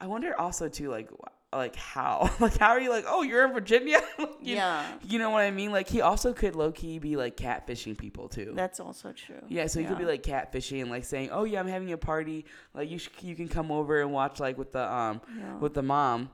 I 0.00 0.06
wonder 0.08 0.38
also 0.38 0.68
too 0.68 0.88
like 0.90 1.08
like 1.52 1.76
how 1.76 2.28
like 2.40 2.56
how 2.58 2.70
are 2.70 2.80
you 2.80 2.90
like 2.90 3.04
oh 3.06 3.22
you're 3.22 3.44
in 3.46 3.52
Virginia 3.52 4.00
you, 4.18 4.56
yeah, 4.56 4.84
you 5.06 5.20
know 5.20 5.30
what 5.30 5.42
I 5.44 5.52
mean 5.52 5.70
like 5.70 5.88
he 5.88 6.00
also 6.00 6.32
could 6.32 6.56
low 6.56 6.72
key 6.72 6.98
be 6.98 7.14
like 7.14 7.36
catfishing 7.36 7.96
people 7.96 8.28
too. 8.28 8.52
that's 8.56 8.80
also 8.80 9.12
true. 9.12 9.40
Yeah, 9.48 9.68
so 9.68 9.78
he 9.78 9.86
could 9.86 9.98
be 9.98 10.04
like 10.04 10.24
catfishing 10.24 10.82
and 10.82 10.90
like 10.90 11.04
saying, 11.04 11.28
"Oh 11.30 11.44
yeah, 11.44 11.60
I'm 11.60 11.68
having 11.68 11.92
a 11.92 11.96
party. 11.96 12.44
Like 12.74 12.90
you 12.90 12.98
sh- 12.98 13.08
you 13.22 13.36
can 13.36 13.46
come 13.48 13.70
over 13.70 14.00
and 14.00 14.12
watch 14.12 14.40
like 14.40 14.58
with 14.58 14.72
the 14.72 14.92
um 14.92 15.20
Yeah. 15.38 15.56
with 15.58 15.74
the 15.74 15.82
mom." 15.82 16.30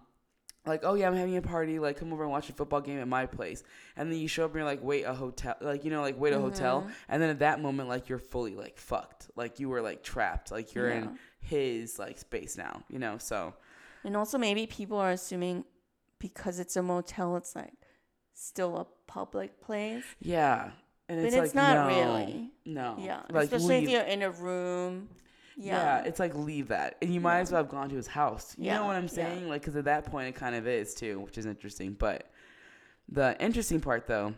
Like, 0.67 0.81
"Oh 0.85 0.95
yeah, 0.95 1.07
I'm 1.09 1.15
having 1.17 1.37
a 1.37 1.43
party. 1.43 1.79
Like 1.79 1.97
come 1.99 2.13
over 2.13 2.23
and 2.23 2.31
watch 2.31 2.49
a 2.51 2.53
football 2.53 2.81
game 2.81 2.99
at 3.01 3.09
my 3.09 3.27
place." 3.27 3.63
And 3.97 4.11
then 4.13 4.19
you 4.19 4.29
show 4.29 4.45
up 4.45 4.51
and 4.51 4.57
you're 4.57 4.65
like, 4.65 4.83
"Wait, 4.83 5.05
a 5.05 5.15
hotel." 5.15 5.57
Like, 5.61 5.85
you 5.85 5.91
know, 5.91 6.03
like 6.03 6.19
wait 6.19 6.33
a 6.35 6.39
hotel. 6.41 6.83
Mm-hmm. 6.83 6.91
And 7.09 7.23
then 7.23 7.31
at 7.31 7.39
that 7.41 7.61
moment 7.61 7.89
like 7.89 8.09
you're 8.09 8.19
fully 8.19 8.55
like 8.55 8.77
fucked. 8.79 9.31
Like 9.37 9.59
you 9.59 9.69
were 9.69 9.81
like 9.81 10.03
trapped. 10.03 10.51
Like 10.51 10.75
you're 10.75 10.91
Yeah. 10.91 10.97
in 10.99 11.19
his 11.41 11.99
like 11.99 12.19
space 12.19 12.57
now, 12.59 12.83
you 12.91 12.99
know? 12.99 13.17
So, 13.19 13.55
And 14.05 14.17
also 14.17 14.37
maybe 14.37 14.67
people 14.67 14.99
are 14.99 15.11
assuming 15.13 15.65
because 16.19 16.59
it's 16.61 16.77
a 16.77 16.83
motel, 16.83 17.37
it's 17.37 17.57
like 17.57 17.73
still 18.35 18.77
a 18.77 18.87
public 19.07 19.61
place. 19.63 20.05
yeah. 20.21 20.71
And 21.09 21.19
But 21.19 21.27
it's, 21.27 21.35
it's 21.35 21.55
like 21.55 21.55
not 21.57 21.89
no, 21.91 21.97
really. 21.97 22.51
No. 22.67 22.97
Yeah, 22.99 23.23
Like 23.31 23.45
especially 23.45 23.81
leave- 23.81 23.85
if 23.85 23.91
you're 23.91 24.03
in 24.03 24.23
a 24.23 24.31
room. 24.31 25.09
Yeah. 25.57 26.01
Yeah, 26.03 26.05
it's 26.05 26.19
like 26.21 26.35
leave 26.35 26.69
that, 26.69 26.97
and 27.03 27.13
you 27.13 27.21
might 27.21 27.37
Yeah. 27.37 27.41
as 27.43 27.53
well 27.53 27.63
have 27.63 27.71
gone 27.71 27.89
to 27.91 27.97
his 27.97 28.07
house. 28.07 28.55
You 28.57 28.67
Yeah, 28.67 28.79
know 28.79 28.87
what 28.87 28.97
I'm 28.97 29.09
saying? 29.09 29.49
Like, 29.49 29.63
because 29.63 29.77
at 29.77 29.85
that 29.85 30.07
point 30.07 30.29
it 30.29 30.35
kind 30.35 30.55
of 30.55 30.67
is 30.67 30.95
too, 30.95 31.21
which 31.21 31.37
is 31.39 31.47
interesting. 31.47 31.93
But 31.93 32.31
the 33.09 33.37
interesting 33.43 33.81
part, 33.81 34.07
though, 34.07 34.35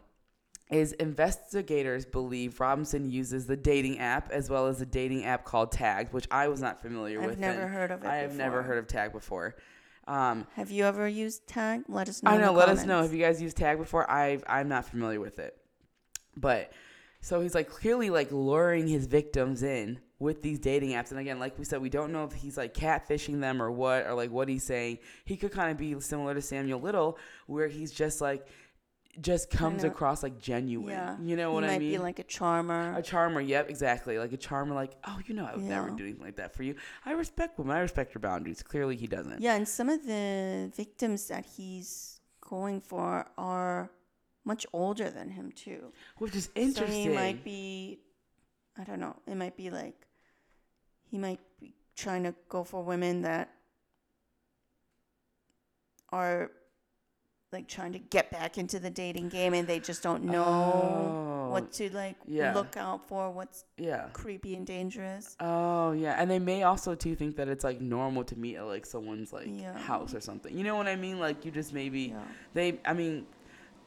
is 0.71 0.92
investigators 0.92 2.07
believe 2.07 2.59
Robinson 2.59 3.11
uses 3.11 3.47
the 3.47 3.57
dating 3.57 3.99
app 3.99 4.31
as 4.33 4.49
well 4.49 4.66
as 4.69 4.81
a 4.81 4.87
dating 4.87 5.25
app 5.26 5.45
called 5.45 5.71
Tagged, 5.71 6.12
which 6.14 6.26
I 6.31 6.49
was 6.49 6.61
not 6.62 6.81
familiar 6.81 7.21
with. 7.21 7.33
I've 7.33 7.38
never 7.38 7.69
heard 7.69 7.90
of 7.90 8.02
it. 8.02 8.09
I 8.09 8.16
have 8.16 8.35
never 8.35 8.62
heard 8.62 8.78
of 8.78 8.87
Tag 8.87 9.12
before. 9.12 9.54
Um, 10.09 10.47
Have 10.54 10.71
you 10.71 10.85
ever 10.85 11.07
used 11.07 11.47
Tag? 11.47 11.83
Let 11.88 12.09
us 12.09 12.23
know. 12.23 12.31
I 12.33 12.38
know. 12.38 12.52
Let 12.52 12.69
us 12.71 12.85
know. 12.87 13.02
Have 13.02 13.12
you 13.12 13.21
guys 13.23 13.40
used 13.40 13.57
Tag 13.57 13.78
before? 13.78 14.11
I've 14.11 14.42
I'm 14.49 14.69
not 14.69 14.87
familiar 14.87 15.21
with 15.21 15.38
it. 15.38 15.57
But 16.37 16.73
so 17.21 17.40
he's 17.40 17.54
like 17.54 17.69
clearly 17.69 18.11
like 18.11 18.33
luring 18.33 18.88
his 18.88 19.07
victims 19.07 19.62
in 19.62 20.00
with 20.23 20.41
these 20.41 20.59
dating 20.59 20.91
apps. 20.91 21.11
And 21.11 21.19
again, 21.21 21.38
like 21.38 21.59
we 21.59 21.64
said, 21.64 21.83
we 21.83 21.91
don't 21.91 22.12
know 22.12 22.25
if 22.25 22.33
he's 22.33 22.57
like 22.57 22.73
catfishing 22.75 23.41
them 23.41 23.61
or 23.61 23.71
what, 23.71 24.07
or 24.07 24.14
like 24.14 24.31
what 24.31 24.49
he's 24.49 24.64
saying. 24.64 24.99
He 25.25 25.37
could 25.37 25.52
kind 25.52 25.71
of 25.71 25.76
be 25.76 25.99
similar 26.00 26.33
to 26.35 26.41
Samuel 26.43 26.81
Little, 26.81 27.19
where 27.47 27.69
he's 27.69 27.91
just 27.93 28.21
like 28.21 28.47
just 29.21 29.50
comes 29.50 29.85
across 29.85 30.23
like 30.23 30.38
genuine. 30.41 30.88
Yeah, 30.88 31.17
You 31.23 31.37
know 31.37 31.52
what 31.52 31.64
I 31.64 31.67
mean? 31.79 31.91
Might 31.91 31.97
be 31.97 31.99
like 31.99 32.19
a 32.19 32.23
charmer. 32.23 32.97
a 32.97 33.02
charmer, 33.02 33.43
yep, 33.43 33.69
exactly. 33.69 34.19
Like 34.19 34.33
a 34.33 34.38
charmer, 34.38 34.75
like, 34.75 34.93
oh, 35.07 35.19
you 35.26 35.35
know, 35.35 35.45
I 35.45 35.55
would 35.55 35.64
never 35.64 35.91
Yeah. 35.91 35.97
do 35.97 36.05
anything 36.05 36.23
like 36.25 36.37
that 36.37 36.55
for 36.55 36.62
you. 36.62 36.76
I 37.05 37.12
respect 37.12 37.59
women. 37.59 37.76
I 37.76 37.81
respect 37.81 38.14
your 38.14 38.21
boundaries. 38.21 38.62
Clearly, 38.62 38.97
he 38.97 39.07
doesn't. 39.07 39.41
yeah, 39.43 39.55
and 39.55 39.69
some 39.69 39.91
of 39.91 40.07
the 40.07 40.73
victims 40.75 41.29
that 41.29 41.45
he's 41.45 42.21
going 42.41 42.81
for 42.81 43.26
are 43.37 43.91
much 44.47 44.67
older 44.73 45.11
than 45.11 45.29
him 45.31 45.52
too. 45.52 45.93
Which 46.17 46.35
is 46.35 46.49
interesting. 46.55 47.05
So 47.05 47.11
he 47.11 47.14
might 47.14 47.45
be, 47.45 48.00
I 48.79 48.85
don't 48.85 48.99
know. 48.99 49.17
It 49.26 49.37
might 49.37 49.57
be 49.59 49.69
like 49.69 50.07
he 51.12 51.19
might 51.19 51.38
be 51.61 51.75
trying 51.95 52.23
to 52.25 52.35
go 52.49 52.64
for 52.64 52.83
women 52.83 53.21
that 53.23 53.50
are 56.11 56.50
like 57.52 57.69
trying 57.69 57.92
to 57.92 57.99
get 57.99 58.31
back 58.31 58.57
into 58.57 58.78
the 58.78 58.88
dating 58.88 59.28
game 59.28 59.52
and 59.52 59.69
they 59.69 59.78
just 59.78 60.02
don't 60.02 60.25
know 60.25 60.42
Oh, 60.45 61.50
what 61.52 61.71
to 61.75 61.95
like 61.95 62.16
yeah. 62.26 62.54
look 62.54 62.78
out 62.78 63.07
for, 63.07 63.31
what's 63.31 63.64
yeah. 63.76 64.07
creepy 64.14 64.54
and 64.57 64.66
dangerous. 64.66 65.37
Oh 65.38 65.92
yeah, 65.92 66.14
and 66.19 66.31
they 66.31 66.38
may 66.38 66.62
also 66.62 66.95
too 66.95 67.14
think 67.14 67.37
that 67.37 67.49
it's 67.49 67.62
like 67.62 67.78
normal 67.83 68.25
to 68.25 68.37
meet 68.38 68.57
at 68.57 68.64
like 68.64 68.87
someone's 68.87 69.35
like 69.35 69.49
Yeah. 69.49 69.76
house 69.76 70.14
or 70.14 70.21
something. 70.21 70.57
You 70.57 70.64
know 70.64 70.76
what 70.76 70.88
I 70.88 70.97
mean? 70.97 71.19
Like 71.21 71.45
you 71.45 71.50
just 71.50 71.75
maybe 71.75 72.00
Yeah. 72.14 72.23
they. 72.54 72.81
I 72.87 72.95
mean, 72.95 73.26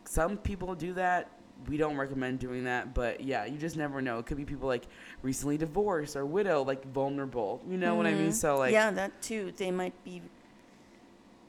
some 0.04 0.38
people 0.38 0.76
do 0.76 0.94
that. 0.94 1.32
We 1.68 1.78
don't 1.78 1.98
recommend 1.98 2.40
doing 2.40 2.66
that, 2.66 2.94
but 2.94 3.22
yeah, 3.22 3.46
you 3.46 3.58
just 3.58 3.76
never 3.78 4.02
know. 4.02 4.20
It 4.20 4.26
could 4.28 4.38
be 4.38 4.46
people 4.46 4.68
like 4.68 4.86
recently 5.24 5.58
divorced 5.58 6.16
or 6.16 6.26
widow, 6.26 6.64
like 6.64 6.86
vulnerable. 6.94 7.62
You 7.68 7.78
know 7.78 7.96
what 7.96 8.06
I 8.06 8.14
mean? 8.14 8.30
Mhm. 8.30 8.34
So 8.34 8.58
like, 8.58 8.72
yeah, 8.72 8.92
that 8.92 9.20
too. 9.22 9.52
They 9.58 9.72
might 9.72 9.94
be, 10.04 10.22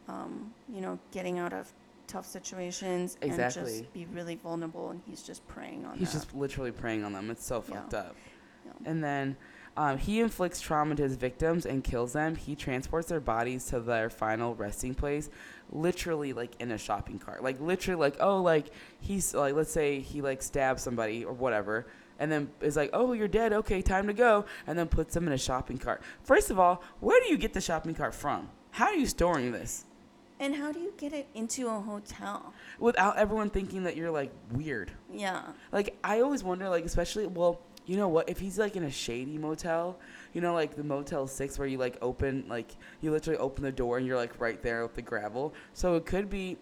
um, 0.08 0.52
you 0.72 0.80
know, 0.80 0.98
getting 1.10 1.38
out 1.38 1.52
of 1.52 1.72
tough 2.06 2.24
situations 2.26 3.18
and 3.20 3.36
just 3.52 3.92
be 3.92 4.06
really 4.14 4.36
vulnerable, 4.36 4.90
and 4.90 5.00
he's 5.06 5.22
just 5.22 5.46
preying 5.48 5.84
on 5.84 5.98
he's 5.98 6.12
that. 6.12 6.18
just 6.20 6.34
literally 6.34 6.70
preying 6.72 7.04
on 7.04 7.12
them. 7.12 7.30
It's 7.30 7.44
so 7.44 7.56
Yeah. 7.68 7.74
fucked 7.74 7.94
up. 7.94 8.16
Yeah. 8.64 8.72
And 8.84 9.02
then 9.02 9.36
um, 9.76 9.98
he 9.98 10.20
inflicts 10.20 10.60
trauma 10.60 10.94
to 10.94 11.02
his 11.02 11.16
victims 11.16 11.66
and 11.66 11.84
kills 11.84 12.14
them. 12.14 12.34
He 12.34 12.56
transports 12.56 13.08
their 13.08 13.20
bodies 13.20 13.66
to 13.66 13.80
their 13.80 14.08
final 14.08 14.54
resting 14.54 14.94
place, 14.94 15.28
literally 15.70 16.32
like 16.32 16.52
in 16.60 16.70
a 16.70 16.78
shopping 16.78 17.18
cart. 17.18 17.42
Like 17.42 17.60
literally, 17.60 18.00
like 18.00 18.16
oh, 18.20 18.40
like 18.40 18.68
he's 19.00 19.34
like 19.34 19.54
let's 19.54 19.70
say 19.70 20.00
he 20.00 20.22
like 20.22 20.42
stabs 20.42 20.82
somebody 20.82 21.24
or 21.24 21.34
whatever, 21.34 21.86
and 22.18 22.32
then 22.32 22.50
is 22.62 22.76
like 22.76 22.90
oh 22.94 23.12
you're 23.12 23.28
dead, 23.28 23.52
okay, 23.52 23.82
time 23.82 24.06
to 24.06 24.14
go, 24.14 24.46
and 24.66 24.78
then 24.78 24.88
puts 24.88 25.12
them 25.12 25.26
in 25.26 25.32
a 25.34 25.38
shopping 25.38 25.78
cart. 25.78 26.02
First 26.22 26.50
of 26.50 26.58
all, 26.58 26.82
where 27.00 27.20
do 27.22 27.28
you 27.28 27.36
get 27.36 27.52
the 27.52 27.60
shopping 27.60 27.94
cart 27.94 28.14
from? 28.14 28.48
How 28.70 28.86
are 28.86 28.94
you 28.94 29.06
storing 29.06 29.52
this? 29.52 29.84
And 30.38 30.54
how 30.54 30.70
do 30.70 30.80
you 30.80 30.92
get 30.98 31.14
it 31.14 31.28
into 31.34 31.68
a 31.68 31.80
hotel? 31.80 32.52
without 32.78 33.16
everyone 33.16 33.50
thinking 33.50 33.84
that 33.84 33.96
you're 33.96 34.10
like 34.10 34.30
weird. 34.52 34.90
Yeah. 35.12 35.42
Like 35.72 35.96
I 36.04 36.20
always 36.20 36.44
wonder, 36.44 36.68
like 36.68 36.84
especially 36.84 37.26
well, 37.26 37.60
you 37.86 37.96
know 37.96 38.08
what? 38.08 38.28
If 38.28 38.38
he's 38.38 38.58
like 38.58 38.76
in 38.76 38.82
a 38.84 38.90
shady 38.90 39.38
motel, 39.38 39.98
you 40.32 40.40
know, 40.40 40.52
like 40.54 40.74
the 40.76 40.84
Motel 40.84 41.26
Six, 41.26 41.58
where 41.58 41.68
you 41.68 41.78
like 41.78 41.96
open, 42.02 42.44
like 42.48 42.72
you 43.00 43.10
literally 43.10 43.38
open 43.38 43.62
the 43.62 43.72
door 43.72 43.96
and 43.98 44.06
you're 44.06 44.16
like 44.16 44.40
right 44.40 44.62
there 44.62 44.82
with 44.82 44.94
the 44.94 45.02
gravel. 45.02 45.54
So 45.72 45.94
it 45.94 46.04
could 46.06 46.28
be. 46.28 46.58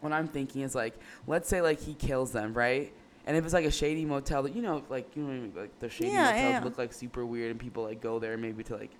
What 0.00 0.12
I'm 0.14 0.28
thinking 0.28 0.62
is 0.62 0.74
like, 0.74 0.94
let's 1.26 1.46
say 1.46 1.60
like 1.60 1.78
he 1.78 1.92
kills 1.92 2.32
them, 2.32 2.54
right? 2.54 2.90
And 3.26 3.36
if 3.36 3.44
it's 3.44 3.52
like 3.52 3.66
a 3.66 3.70
shady 3.70 4.06
motel, 4.06 4.42
that 4.44 4.56
you 4.56 4.62
know, 4.62 4.82
like 4.88 5.14
you 5.14 5.22
know, 5.22 5.28
I 5.28 5.32
mean? 5.34 5.52
like 5.54 5.78
the 5.78 5.90
shady 5.90 6.12
Yeah, 6.12 6.24
motels 6.32 6.52
yeah. 6.52 6.64
look 6.64 6.78
like 6.78 6.92
super 6.94 7.26
weird, 7.26 7.50
and 7.50 7.60
people 7.60 7.82
like 7.82 8.00
go 8.00 8.18
there 8.18 8.38
maybe 8.38 8.64
to 8.64 8.76
like, 8.76 8.92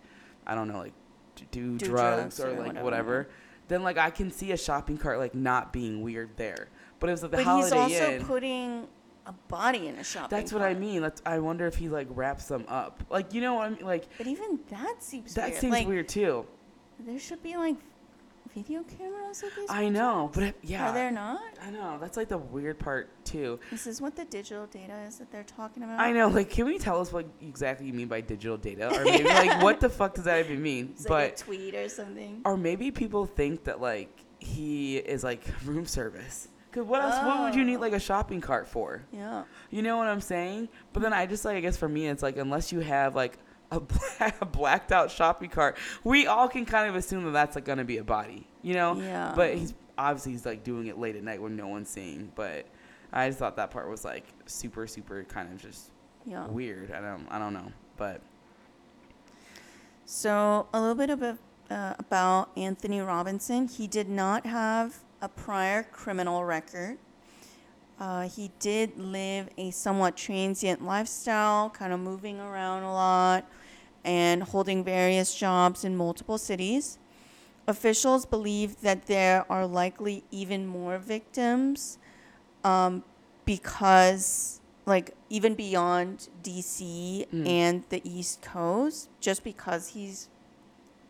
I 0.46 0.54
don't 0.54 0.68
know, 0.68 0.78
like 0.78 0.92
do, 1.50 1.78
Do 1.78 1.86
drugs, 1.86 2.36
drugs 2.36 2.40
or, 2.40 2.50
like 2.50 2.66
whatever, 2.66 2.84
whatever. 2.84 3.28
Then 3.68 3.82
like 3.82 3.96
I 3.96 4.10
can 4.10 4.30
see 4.30 4.52
a 4.52 4.58
shopping 4.58 4.98
cart 4.98 5.18
like 5.18 5.34
not 5.34 5.72
being 5.72 6.02
weird 6.02 6.36
there, 6.36 6.68
but 6.98 7.08
it 7.08 7.12
was 7.12 7.22
like 7.22 7.30
the 7.30 7.36
but 7.38 7.46
he's 7.46 7.70
Holiday 7.72 7.78
also 7.78 8.10
Inn. 8.12 8.24
putting 8.26 8.88
a 9.30 9.34
body 9.48 9.86
in 9.86 9.94
a 9.96 10.04
shopping 10.04 10.36
That's 10.36 10.52
what 10.52 10.62
I 10.62 10.74
mean. 10.74 11.02
That's, 11.02 11.22
I 11.24 11.38
wonder 11.38 11.66
if 11.66 11.76
he 11.76 11.88
like 11.88 12.08
wraps 12.10 12.46
them 12.46 12.64
up. 12.68 13.02
Like 13.08 13.32
you 13.32 13.40
know 13.40 13.54
what 13.54 13.66
I 13.66 13.70
mean? 13.70 13.84
Like 13.84 14.08
But 14.18 14.26
even 14.26 14.58
that 14.70 15.02
seems 15.02 15.34
that 15.34 15.50
weird. 15.50 15.60
seems 15.60 15.72
like, 15.72 15.88
weird 15.88 16.08
too. 16.08 16.46
There 16.98 17.18
should 17.18 17.42
be 17.42 17.56
like 17.56 17.76
video 18.54 18.82
cameras 18.82 19.42
at 19.44 19.54
these. 19.56 19.70
I 19.70 19.88
know, 19.88 20.30
but 20.34 20.42
it, 20.42 20.56
yeah, 20.62 20.90
Are 20.90 20.92
there 20.94 21.12
not? 21.12 21.40
I 21.62 21.70
know. 21.70 21.98
That's 22.00 22.16
like 22.16 22.28
the 22.28 22.38
weird 22.38 22.78
part 22.78 23.08
too. 23.24 23.60
This 23.70 23.86
is 23.86 24.00
what 24.00 24.16
the 24.16 24.24
digital 24.24 24.66
data 24.66 24.98
is 25.06 25.18
that 25.18 25.30
they're 25.30 25.44
talking 25.44 25.84
about. 25.84 26.00
I 26.00 26.10
know. 26.12 26.28
Like, 26.28 26.50
can 26.50 26.66
we 26.66 26.76
tell 26.78 27.00
us 27.00 27.12
what 27.12 27.26
exactly 27.40 27.86
you 27.86 27.92
mean 27.92 28.08
by 28.08 28.20
digital 28.20 28.56
data, 28.56 28.92
or 28.92 29.04
maybe 29.04 29.28
like 29.28 29.62
what 29.62 29.80
the 29.80 29.88
fuck 29.88 30.14
does 30.14 30.24
that 30.24 30.44
even 30.44 30.60
mean? 30.60 30.90
It's 30.92 31.08
like 31.08 31.28
a 31.28 31.30
but 31.30 31.36
tweet 31.36 31.74
or 31.74 31.88
something. 31.88 32.42
or 32.44 32.56
maybe 32.56 32.90
people 32.90 33.24
think 33.24 33.64
that 33.64 33.80
like 33.80 34.24
he 34.40 34.96
is 34.96 35.22
like 35.22 35.44
room 35.64 35.86
service. 35.86 36.48
Cause 36.72 36.84
what 36.86 37.02
else? 37.02 37.16
What 37.24 37.40
would 37.40 37.54
you 37.54 37.64
need 37.64 37.76
Oh. 37.76 37.80
like 37.80 37.92
a 37.92 37.98
shopping 38.00 38.40
cart 38.40 38.68
for? 38.68 39.02
Yeah. 39.12 39.42
You 39.70 39.82
know 39.82 39.96
what 39.96 40.06
I'm 40.06 40.20
saying? 40.20 40.68
But 40.92 41.02
then 41.02 41.12
I 41.12 41.26
just 41.26 41.44
like 41.44 41.56
I 41.56 41.60
guess 41.60 41.76
for 41.76 41.88
me 41.88 42.06
it's 42.08 42.22
like 42.22 42.36
unless 42.36 42.70
you 42.72 42.80
have 42.80 43.14
like 43.16 43.38
a, 43.72 43.80
black, 44.18 44.40
a 44.40 44.44
blacked 44.46 44.92
out 44.92 45.10
shopping 45.10 45.50
cart, 45.50 45.76
we 46.04 46.26
all 46.26 46.48
can 46.48 46.64
kind 46.64 46.88
of 46.88 46.94
assume 46.94 47.24
that 47.24 47.32
that's 47.32 47.54
like 47.56 47.64
gonna 47.64 47.84
be 47.84 47.98
a 47.98 48.04
body. 48.04 48.46
You 48.62 48.74
know? 48.74 48.96
Yeah. 49.00 49.32
But 49.34 49.54
he's 49.56 49.74
obviously 49.98 50.32
he's 50.32 50.46
like 50.46 50.62
doing 50.64 50.86
it 50.86 50.96
late 50.98 51.16
at 51.16 51.24
night 51.24 51.42
when 51.42 51.56
no 51.56 51.66
one's 51.68 51.88
seeing. 51.88 52.30
But 52.34 52.66
I 53.12 53.26
just 53.28 53.38
thought 53.40 53.56
that 53.56 53.70
part 53.72 53.88
was 53.90 54.04
like 54.04 54.24
super 54.46 54.86
super 54.86 55.24
kind 55.24 55.52
of 55.52 55.58
just 55.60 55.90
Yeah. 56.24 56.46
weird. 56.46 56.92
I 56.92 57.00
don't 57.00 57.26
I 57.30 57.38
don't 57.40 57.52
know. 57.52 57.72
But 57.96 58.20
So, 60.04 60.66
a 60.72 60.80
little 60.80 60.94
bit 60.96 61.10
about, 61.10 61.38
uh, 61.70 61.94
about 61.98 62.50
Anthony 62.56 63.00
Robinson. 63.00 63.68
He 63.68 63.86
did 63.86 64.08
not 64.08 64.44
have 64.46 65.00
a 65.22 65.28
prior 65.28 65.82
criminal 65.82 66.44
record. 66.44 66.98
Uh, 67.98 68.22
he 68.28 68.50
did 68.58 68.96
live 68.98 69.48
a 69.58 69.70
somewhat 69.70 70.16
transient 70.16 70.82
lifestyle, 70.84 71.68
kind 71.70 71.92
of 71.92 72.00
moving 72.00 72.40
around 72.40 72.82
a 72.82 72.92
lot 72.92 73.46
and 74.04 74.42
holding 74.42 74.82
various 74.82 75.34
jobs 75.34 75.84
in 75.84 75.94
multiple 75.94 76.38
cities. 76.38 76.98
Officials 77.66 78.24
believe 78.24 78.80
that 78.80 79.06
there 79.06 79.44
are 79.52 79.66
likely 79.66 80.24
even 80.30 80.66
more 80.66 80.96
victims 80.96 81.98
um, 82.64 83.04
because, 83.44 84.60
like, 84.86 85.14
even 85.28 85.54
beyond 85.54 86.28
DC 86.42 87.26
Mm. 87.30 87.46
and 87.46 87.84
the 87.90 88.00
East 88.08 88.40
Coast, 88.40 89.10
just 89.20 89.44
because 89.44 89.88
he's 89.88 90.28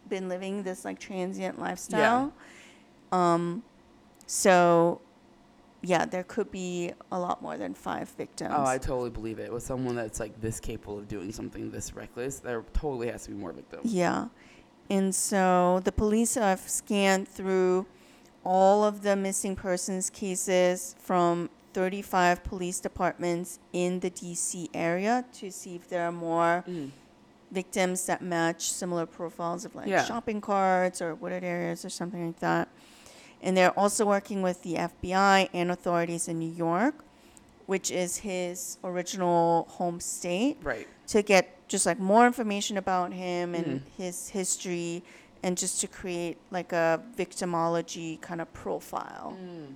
been 0.08 0.28
living 0.28 0.64
this 0.64 0.84
like 0.84 0.98
transient 0.98 1.58
lifestyle. 1.60 2.32
Um, 3.12 3.62
so, 4.34 5.00
yeah, 5.82 6.04
there 6.04 6.22
could 6.22 6.52
be 6.52 6.92
a 7.10 7.18
lot 7.18 7.42
more 7.42 7.56
than 7.56 7.74
five 7.74 8.08
victims. 8.10 8.54
oh, 8.56 8.64
I 8.64 8.78
totally 8.78 9.10
believe 9.10 9.40
it. 9.40 9.52
With 9.52 9.64
someone 9.64 9.96
that's 9.96 10.20
like 10.20 10.40
this 10.40 10.60
capable 10.60 10.98
of 10.98 11.08
doing 11.08 11.32
something 11.32 11.70
this 11.72 11.94
reckless, 11.96 12.38
there 12.38 12.62
totally 12.72 13.10
has 13.10 13.24
to 13.24 13.30
be 13.30 13.36
more 13.36 13.52
victims. 13.52 13.92
Yeah. 13.92 14.26
And 14.88 15.12
so 15.12 15.80
the 15.82 15.90
police 15.90 16.36
have 16.36 16.60
scanned 16.60 17.26
through 17.26 17.86
all 18.44 18.84
of 18.84 19.02
the 19.02 19.16
missing 19.16 19.56
persons 19.56 20.10
cases 20.10 20.94
from 21.00 21.50
35 21.72 22.44
police 22.44 22.78
departments 22.78 23.58
in 23.72 23.98
the 23.98 24.10
DC 24.10 24.68
area 24.72 25.24
to 25.34 25.50
see 25.50 25.74
if 25.74 25.88
there 25.88 26.06
are 26.06 26.12
more 26.12 26.64
Mm. 26.68 26.90
victims 27.50 28.06
that 28.06 28.22
match 28.22 28.70
similar 28.70 29.06
profiles 29.06 29.64
of 29.64 29.74
like 29.74 29.88
Yeah. 29.88 30.04
shopping 30.04 30.40
carts 30.40 31.02
or 31.02 31.14
wooded 31.16 31.42
areas 31.42 31.84
or 31.84 31.90
something 31.90 32.26
like 32.28 32.38
that. 32.40 32.68
And 33.42 33.56
they're 33.56 33.78
also 33.78 34.04
working 34.04 34.42
with 34.42 34.62
the 34.62 34.74
FBI 34.76 35.48
and 35.54 35.70
authorities 35.70 36.28
in 36.28 36.38
New 36.38 36.50
York, 36.52 36.94
which 37.66 37.90
is 37.90 38.18
his 38.18 38.78
original 38.84 39.66
home 39.70 40.00
state 40.00 40.58
Right. 40.62 40.86
to 41.08 41.22
get 41.22 41.56
just 41.68 41.86
like 41.86 41.98
more 41.98 42.26
information 42.26 42.76
about 42.76 43.12
him 43.12 43.54
and 43.54 43.80
Mhm. 43.80 43.82
his 43.96 44.28
history 44.30 45.02
and 45.42 45.56
just 45.56 45.80
to 45.80 45.86
create 45.86 46.36
like 46.50 46.72
a 46.72 47.00
victimology 47.16 48.20
kind 48.20 48.40
of 48.42 48.52
profile 48.52 49.36
Mm. 49.40 49.74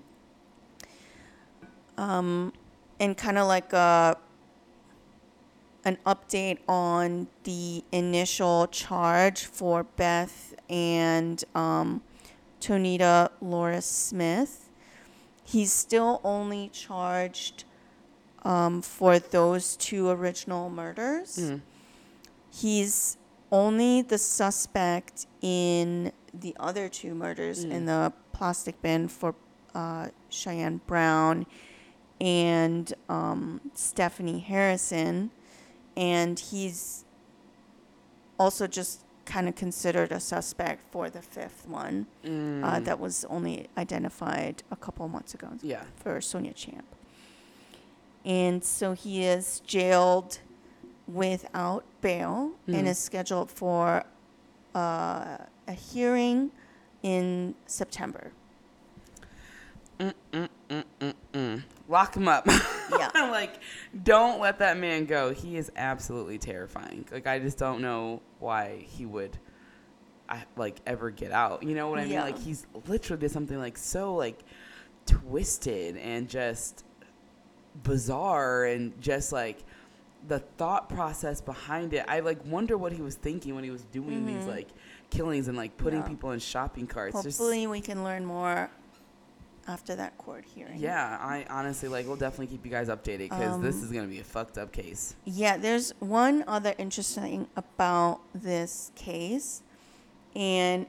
um, 1.96 2.53
and 3.00 3.16
kind 3.16 3.38
of 3.38 3.46
like 3.46 3.72
a 3.72 4.16
an 5.87 5.98
update 6.07 6.59
on 6.66 7.29
the 7.44 7.85
initial 7.92 8.66
charge 8.68 9.44
for 9.44 9.85
Beth 9.85 10.55
and 10.70 11.44
um, 11.55 12.03
Tonita 12.64 13.31
Laura 13.42 13.83
Smith. 13.83 14.70
He's 15.44 15.70
still 15.70 16.20
only 16.24 16.70
charged 16.70 17.64
um, 18.42 18.81
for 18.81 19.18
those 19.18 19.77
two 19.77 20.09
original 20.09 20.70
murders. 20.70 21.37
Mm. 21.38 21.61
He's 22.50 23.18
only 23.53 24.00
the 24.00 24.16
suspect 24.16 25.27
in 25.42 26.11
the 26.33 26.57
other 26.59 26.88
two 26.88 27.14
murders 27.14 27.62
in 27.64 27.83
Mm. 27.85 27.87
the 27.87 28.12
plastic 28.33 28.81
bin 28.81 29.09
for 29.09 29.35
uh, 29.74 30.09
Cheyenne 30.31 30.81
Brown 30.87 31.44
and 32.20 32.94
um, 33.11 33.61
Stephanie 33.74 34.38
Harrison. 34.40 35.31
And 35.96 36.38
he's 36.40 37.05
also 38.38 38.66
just 38.66 39.04
kind 39.24 39.48
of 39.48 39.54
considered 39.54 40.12
a 40.12 40.20
suspect 40.20 40.82
for 40.90 41.08
the 41.10 41.22
fifth 41.22 41.66
one 41.66 42.06
uh, 42.24 42.28
Mm. 42.28 42.84
that 42.84 42.98
was 43.00 43.24
only 43.30 43.68
identified 43.78 44.62
a 44.70 44.76
couple 44.76 45.06
months 45.08 45.34
ago 45.34 45.48
yeah. 45.62 45.84
for 45.96 46.20
Sonia 46.20 46.52
Champ. 46.52 46.84
And 48.24 48.64
so 48.64 48.92
he 48.92 49.24
is 49.24 49.60
jailed 49.60 50.38
without 51.06 51.84
bail 52.00 52.52
and 52.66 52.87
Mhm. 52.87 52.90
is 52.90 52.98
scheduled 52.98 53.50
for 53.50 54.04
uh, 54.74 55.37
a 55.68 55.72
hearing 55.72 56.50
in 57.02 57.54
September. 57.66 58.32
Mm. 60.00 61.62
Lock 61.88 62.16
him 62.16 62.28
up. 62.28 62.46
Yeah. 62.98 63.11
like, 63.30 63.61
don't 64.02 64.40
let 64.40 64.59
that 64.61 64.76
man 64.78 65.04
go. 65.07 65.33
He 65.33 65.57
is 65.57 65.70
absolutely 65.76 66.38
terrifying. 66.38 67.04
Like, 67.12 67.26
I 67.26 67.38
just 67.38 67.59
don't 67.59 67.80
know 67.80 68.20
why 68.38 68.85
he 68.88 69.07
would, 69.07 69.38
I, 70.28 70.44
like, 70.57 70.76
ever 70.87 71.11
get 71.11 71.33
out. 71.33 71.62
You 71.62 71.74
know 71.74 71.88
what 71.88 71.98
I 71.98 72.04
mean? 72.07 72.20
Like, 72.20 72.38
he's 72.38 72.66
literally 72.87 73.20
did 73.20 73.30
something 73.30 73.59
like 73.59 73.76
so 73.76 74.14
like 74.14 74.44
twisted 75.07 75.96
and 75.98 76.28
just 76.28 76.85
bizarre 77.83 78.64
and 78.64 78.98
just 79.00 79.33
like 79.33 79.59
the 80.28 80.38
thought 80.38 80.88
process 80.88 81.40
behind 81.40 81.92
it. 81.92 82.04
I 82.09 82.20
like 82.20 82.38
wonder 82.46 82.78
what 82.78 82.92
he 82.92 83.02
was 83.02 83.16
thinking 83.16 83.54
when 83.54 83.64
he 83.64 83.70
was 83.70 83.83
doing 83.85 84.24
these 84.26 84.44
Mhm. 84.44 84.48
like 84.48 84.68
killings 85.11 85.48
and 85.48 85.57
like 85.57 85.76
putting 85.76 86.00
Yeah. 86.00 86.09
people 86.09 86.30
in 86.30 86.38
shopping 86.38 86.87
carts. 86.87 87.14
There's- 87.14 87.37
Hopefully, 87.37 87.66
we 87.66 87.80
can 87.80 88.04
learn 88.04 88.24
more 88.24 88.70
after 89.66 89.94
that 89.96 90.16
court 90.18 90.44
hearing. 90.44 90.79
Yeah, 90.79 91.18
I 91.20 91.46
honestly 91.50 91.88
like. 91.88 92.07
We'll 92.07 92.16
definitely 92.16 92.48
keep 92.48 92.64
you 92.64 92.70
guys 92.70 92.88
updated 92.88 93.31
because 93.31 93.61
this 93.61 93.77
Um, 93.77 93.85
is 93.85 93.92
gonna 93.92 94.07
be 94.07 94.20
a 94.20 94.24
fucked 94.24 94.59
up 94.59 94.72
case. 94.72 95.14
Yeah, 95.24 95.57
there's 95.57 95.92
one 96.00 96.44
other 96.46 96.74
interesting 96.79 97.48
about 97.57 98.20
this 98.35 98.90
case, 98.94 99.62
and 100.35 100.87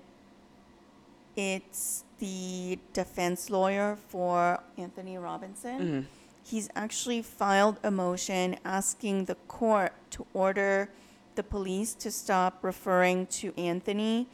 it's 1.36 2.04
the 2.20 2.80
defense 2.94 3.50
lawyer 3.50 3.98
for 4.10 4.60
Anthony 4.78 5.18
Robinson. 5.18 5.80
Mhm. 5.80 6.06
He's 6.44 6.70
actually 6.76 7.22
filed 7.22 7.78
a 7.84 7.92
motion 7.92 8.58
asking 8.64 9.26
the 9.26 9.36
court 9.48 9.94
to 10.12 10.26
order 10.34 10.90
the 11.36 11.44
police 11.44 11.94
to 11.96 12.12
stop 12.12 12.64
referring 12.64 13.26
to 13.28 13.54
Anthony 13.58 14.28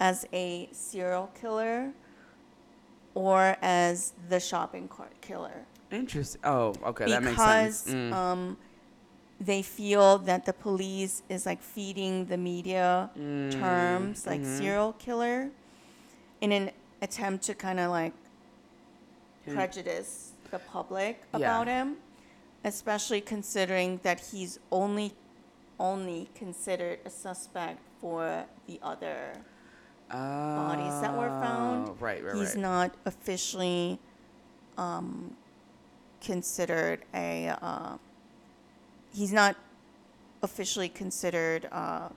as 0.00 0.26
a 0.32 0.68
serial 0.72 1.28
killer 1.40 1.92
or 3.14 3.56
as 3.62 4.12
the 4.28 4.40
shopping 4.40 4.88
cart 4.88 5.12
killer 5.20 5.66
Interesting. 5.90 6.40
Oh, 6.44 6.74
okay, 6.86 7.04
that 7.10 7.22
makes 7.22 7.32
because. 7.36 7.84
Mm. 7.86 8.12
um, 8.12 8.56
they 9.40 9.60
feel 9.60 10.18
that 10.18 10.46
the 10.46 10.52
police 10.52 11.22
is 11.28 11.44
like 11.46 11.60
feeding 11.60 12.26
the 12.26 12.36
media 12.38 13.10
Mm, 13.18 13.50
terms 13.60 14.26
like 14.26 14.40
mhm. 14.40 14.58
serial 14.58 14.92
killer. 14.94 15.50
in 16.40 16.52
an 16.52 16.70
attempt 17.02 17.44
to 17.44 17.54
kind 17.54 17.78
of 17.80 17.90
like 17.90 18.12
Hmm. 19.44 19.54
prejudice 19.54 20.32
the 20.50 20.58
public 20.58 21.22
Yeah. 21.32 21.38
about 21.38 21.66
him, 21.68 21.96
especially 22.64 23.20
considering 23.20 23.98
that 24.02 24.20
he's 24.32 24.58
only 24.70 25.12
only 25.80 26.28
considered 26.34 26.98
a 27.04 27.10
suspect 27.10 27.80
for 28.00 28.44
the 28.68 28.78
other 28.82 29.32
bodies 30.12 31.00
that 31.00 31.16
were 31.16 31.28
found. 31.28 31.88
Oh, 31.88 31.96
Right, 32.00 32.22
right, 32.24 32.34
he's 32.36 32.54
right. 32.54 32.58
not 32.62 32.94
officially 33.06 33.98
um, 34.78 35.34
considered 36.20 37.00
a. 37.14 37.48
Uh, 37.60 37.96
he's 39.14 39.32
not 39.32 39.56
officially 40.42 40.88
considered 40.88 41.68
uh, 41.72 42.08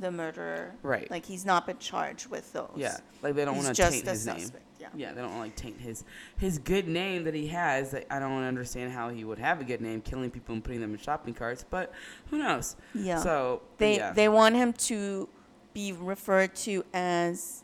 the 0.00 0.10
murderer. 0.10 0.74
Right. 0.82 1.10
Like 1.10 1.24
he's 1.24 1.44
not 1.44 1.66
been 1.66 1.78
charged 1.78 2.26
with 2.28 2.52
those. 2.52 2.70
yeah, 2.76 2.96
like 3.22 3.34
they 3.34 3.44
don't 3.44 3.54
he's 3.54 3.64
want 3.64 3.76
to 3.76 3.82
just 3.82 3.92
taint 3.92 4.06
a 4.06 4.10
his 4.10 4.26
name. 4.26 4.38
suspect. 4.40 4.60
Yeah. 4.80 4.88
Yeah, 4.96 5.12
they 5.12 5.22
don't 5.22 5.30
want 5.30 5.40
like 5.42 5.56
taint 5.56 5.80
his 5.80 6.04
his 6.36 6.58
good 6.58 6.88
name 6.88 7.24
that 7.24 7.34
he 7.34 7.46
has. 7.48 7.92
Like, 7.94 8.06
I 8.12 8.18
don't 8.18 8.42
understand 8.42 8.92
how 8.92 9.08
he 9.08 9.24
would 9.24 9.38
have 9.38 9.60
a 9.60 9.64
good 9.64 9.80
name, 9.80 10.00
killing 10.02 10.30
people 10.30 10.54
and 10.54 10.62
putting 10.62 10.80
them 10.80 10.92
in 10.92 10.98
shopping 10.98 11.32
carts. 11.32 11.64
But 11.68 11.92
who 12.30 12.38
knows? 12.38 12.76
Yeah. 12.94 13.18
So 13.18 13.62
They 13.78 13.96
yeah. 13.96 14.12
they 14.12 14.28
want 14.28 14.56
him 14.56 14.72
to 14.74 15.28
be 15.74 15.92
referred 15.92 16.54
to 16.54 16.84
as 16.94 17.62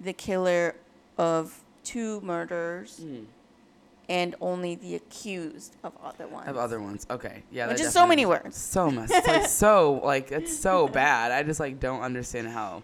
the 0.00 0.12
killer 0.12 0.74
of 1.16 1.60
two 1.84 2.20
murders 2.20 3.00
Mm, 3.02 3.24
and 4.08 4.34
only 4.40 4.74
the 4.74 4.96
accused 4.96 5.76
of 5.84 5.92
other 6.04 6.26
ones. 6.26 6.48
of 6.48 6.56
other 6.56 6.80
ones. 6.80 7.06
Okay, 7.08 7.42
yeah. 7.50 7.68
Which 7.68 7.78
that 7.78 7.86
is 7.86 7.92
so 7.92 8.06
many 8.06 8.26
words. 8.26 8.56
So 8.56 8.90
much. 8.90 9.10
It's 9.10 9.26
like 9.26 9.46
so 9.48 10.00
like 10.04 10.32
it's 10.32 10.56
so 10.56 10.88
bad. 10.88 11.32
I 11.32 11.42
just 11.44 11.60
like 11.60 11.78
don't 11.80 12.00
understand 12.02 12.48
how 12.48 12.82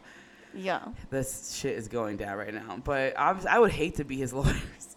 Yeah. 0.55 0.81
this 1.11 1.55
shit 1.55 1.77
is 1.77 1.89
going 1.89 2.17
down 2.17 2.37
right 2.39 2.55
now. 2.55 2.81
But 2.83 3.15
obviously, 3.17 3.51
I 3.51 3.59
would 3.59 3.73
hate 3.73 3.97
to 3.97 4.05
be 4.05 4.17
his 4.17 4.33
lawyers. 4.39 4.97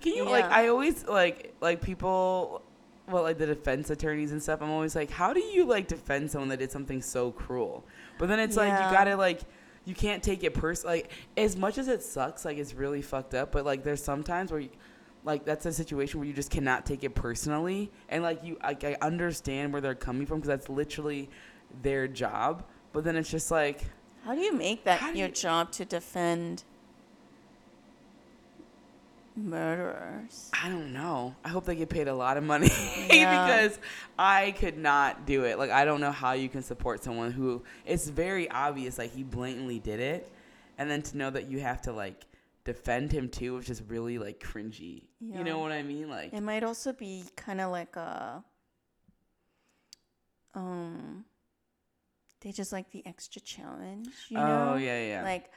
Can 0.00 0.14
you 0.14 0.24
like? 0.24 0.44
Yeah. 0.44 0.56
I 0.56 0.68
always 0.68 1.06
like 1.06 1.54
like 1.60 1.80
people, 1.80 2.62
well, 3.08 3.22
like 3.22 3.38
the 3.38 3.46
defense 3.46 3.88
attorneys 3.90 4.32
and 4.32 4.42
stuff. 4.42 4.60
I'm 4.62 4.70
always 4.70 4.94
like, 4.96 5.10
how 5.10 5.32
do 5.32 5.40
you 5.40 5.64
like 5.64 5.86
defend 5.86 6.30
someone 6.30 6.48
that 6.48 6.58
did 6.58 6.72
something 6.72 7.00
so 7.00 7.30
cruel? 7.30 7.84
But 8.18 8.28
then 8.28 8.38
it's 8.38 8.56
like 8.56 8.68
you 8.72 8.96
gotta 8.96 9.16
like. 9.16 9.40
You 9.84 9.96
can't 9.96 10.22
take 10.22 10.44
it 10.44 10.54
pers 10.54 10.84
like 10.84 11.10
as 11.36 11.56
much 11.56 11.76
as 11.76 11.88
it 11.88 12.04
sucks, 12.04 12.44
like 12.44 12.56
it's 12.56 12.72
really 12.72 13.02
fucked 13.02 13.34
up. 13.34 13.50
But 13.50 13.64
like 13.64 13.82
there's 13.82 14.00
sometimes 14.00 14.52
where, 14.52 14.60
you, 14.60 14.68
like 15.24 15.44
that's 15.44 15.66
a 15.66 15.72
situation 15.72 16.20
where 16.20 16.28
you 16.28 16.32
just 16.32 16.50
cannot 16.52 16.86
take 16.86 17.02
it 17.02 17.16
personally, 17.16 17.90
and 18.08 18.22
like 18.22 18.44
you, 18.44 18.58
like 18.62 18.84
I 18.84 18.96
understand 19.02 19.72
where 19.72 19.82
they're 19.82 19.96
coming 19.96 20.24
from 20.24 20.38
because 20.38 20.46
that's 20.46 20.68
literally 20.68 21.28
their 21.82 22.06
job. 22.06 22.62
But 22.92 23.02
then 23.02 23.16
it's 23.16 23.28
just 23.28 23.50
like, 23.50 23.82
How 24.24 24.36
do 24.36 24.40
you 24.40 24.52
make 24.54 24.84
that 24.84 25.16
your 25.16 25.26
you- 25.26 25.34
job 25.34 25.72
to 25.72 25.84
defend 25.84 26.62
murderers? 29.36 30.50
I 30.52 30.68
don't 30.68 30.92
know. 30.92 31.34
I 31.44 31.48
hope 31.48 31.64
they 31.64 31.74
get 31.74 31.88
paid 31.88 32.08
a 32.08 32.14
lot 32.14 32.36
of 32.36 32.44
money 32.44 32.68
Yeah. 33.10 33.46
because 33.46 33.78
I 34.18 34.52
could 34.52 34.78
not 34.78 35.26
do 35.26 35.44
it. 35.44 35.58
Like 35.58 35.70
I 35.70 35.84
don't 35.84 36.00
know 36.00 36.12
how 36.12 36.32
you 36.32 36.48
can 36.48 36.62
support 36.62 37.02
someone 37.02 37.30
who 37.32 37.62
it's 37.86 38.08
very 38.08 38.50
obvious 38.50 38.98
like 38.98 39.12
he 39.14 39.22
blatantly 39.22 39.78
did 39.78 40.00
it 40.00 40.30
and 40.78 40.90
then 40.90 41.02
to 41.02 41.16
know 41.16 41.30
that 41.30 41.50
you 41.50 41.60
have 41.60 41.82
to 41.82 41.92
like 41.92 42.26
defend 42.64 43.10
him 43.12 43.28
too 43.28 43.56
is 43.58 43.66
just 43.66 43.82
really 43.88 44.18
like 44.18 44.38
cringy. 44.40 45.02
You 45.20 45.44
know 45.44 45.58
what 45.58 45.72
I 45.72 45.82
mean? 45.82 46.08
Like 46.08 46.32
It 46.32 46.42
might 46.42 46.62
also 46.64 46.92
be 46.92 47.24
kind 47.36 47.60
of 47.60 47.70
like 47.70 47.96
a 47.96 48.44
um 50.54 51.24
they 52.40 52.50
just 52.52 52.72
like 52.72 52.90
the 52.90 53.04
extra 53.06 53.40
challenge, 53.40 54.08
you 54.28 54.36
know? 54.36 54.72
Oh, 54.74 54.76
yeah, 54.76 55.00
yeah. 55.06 55.22
Like 55.22 55.50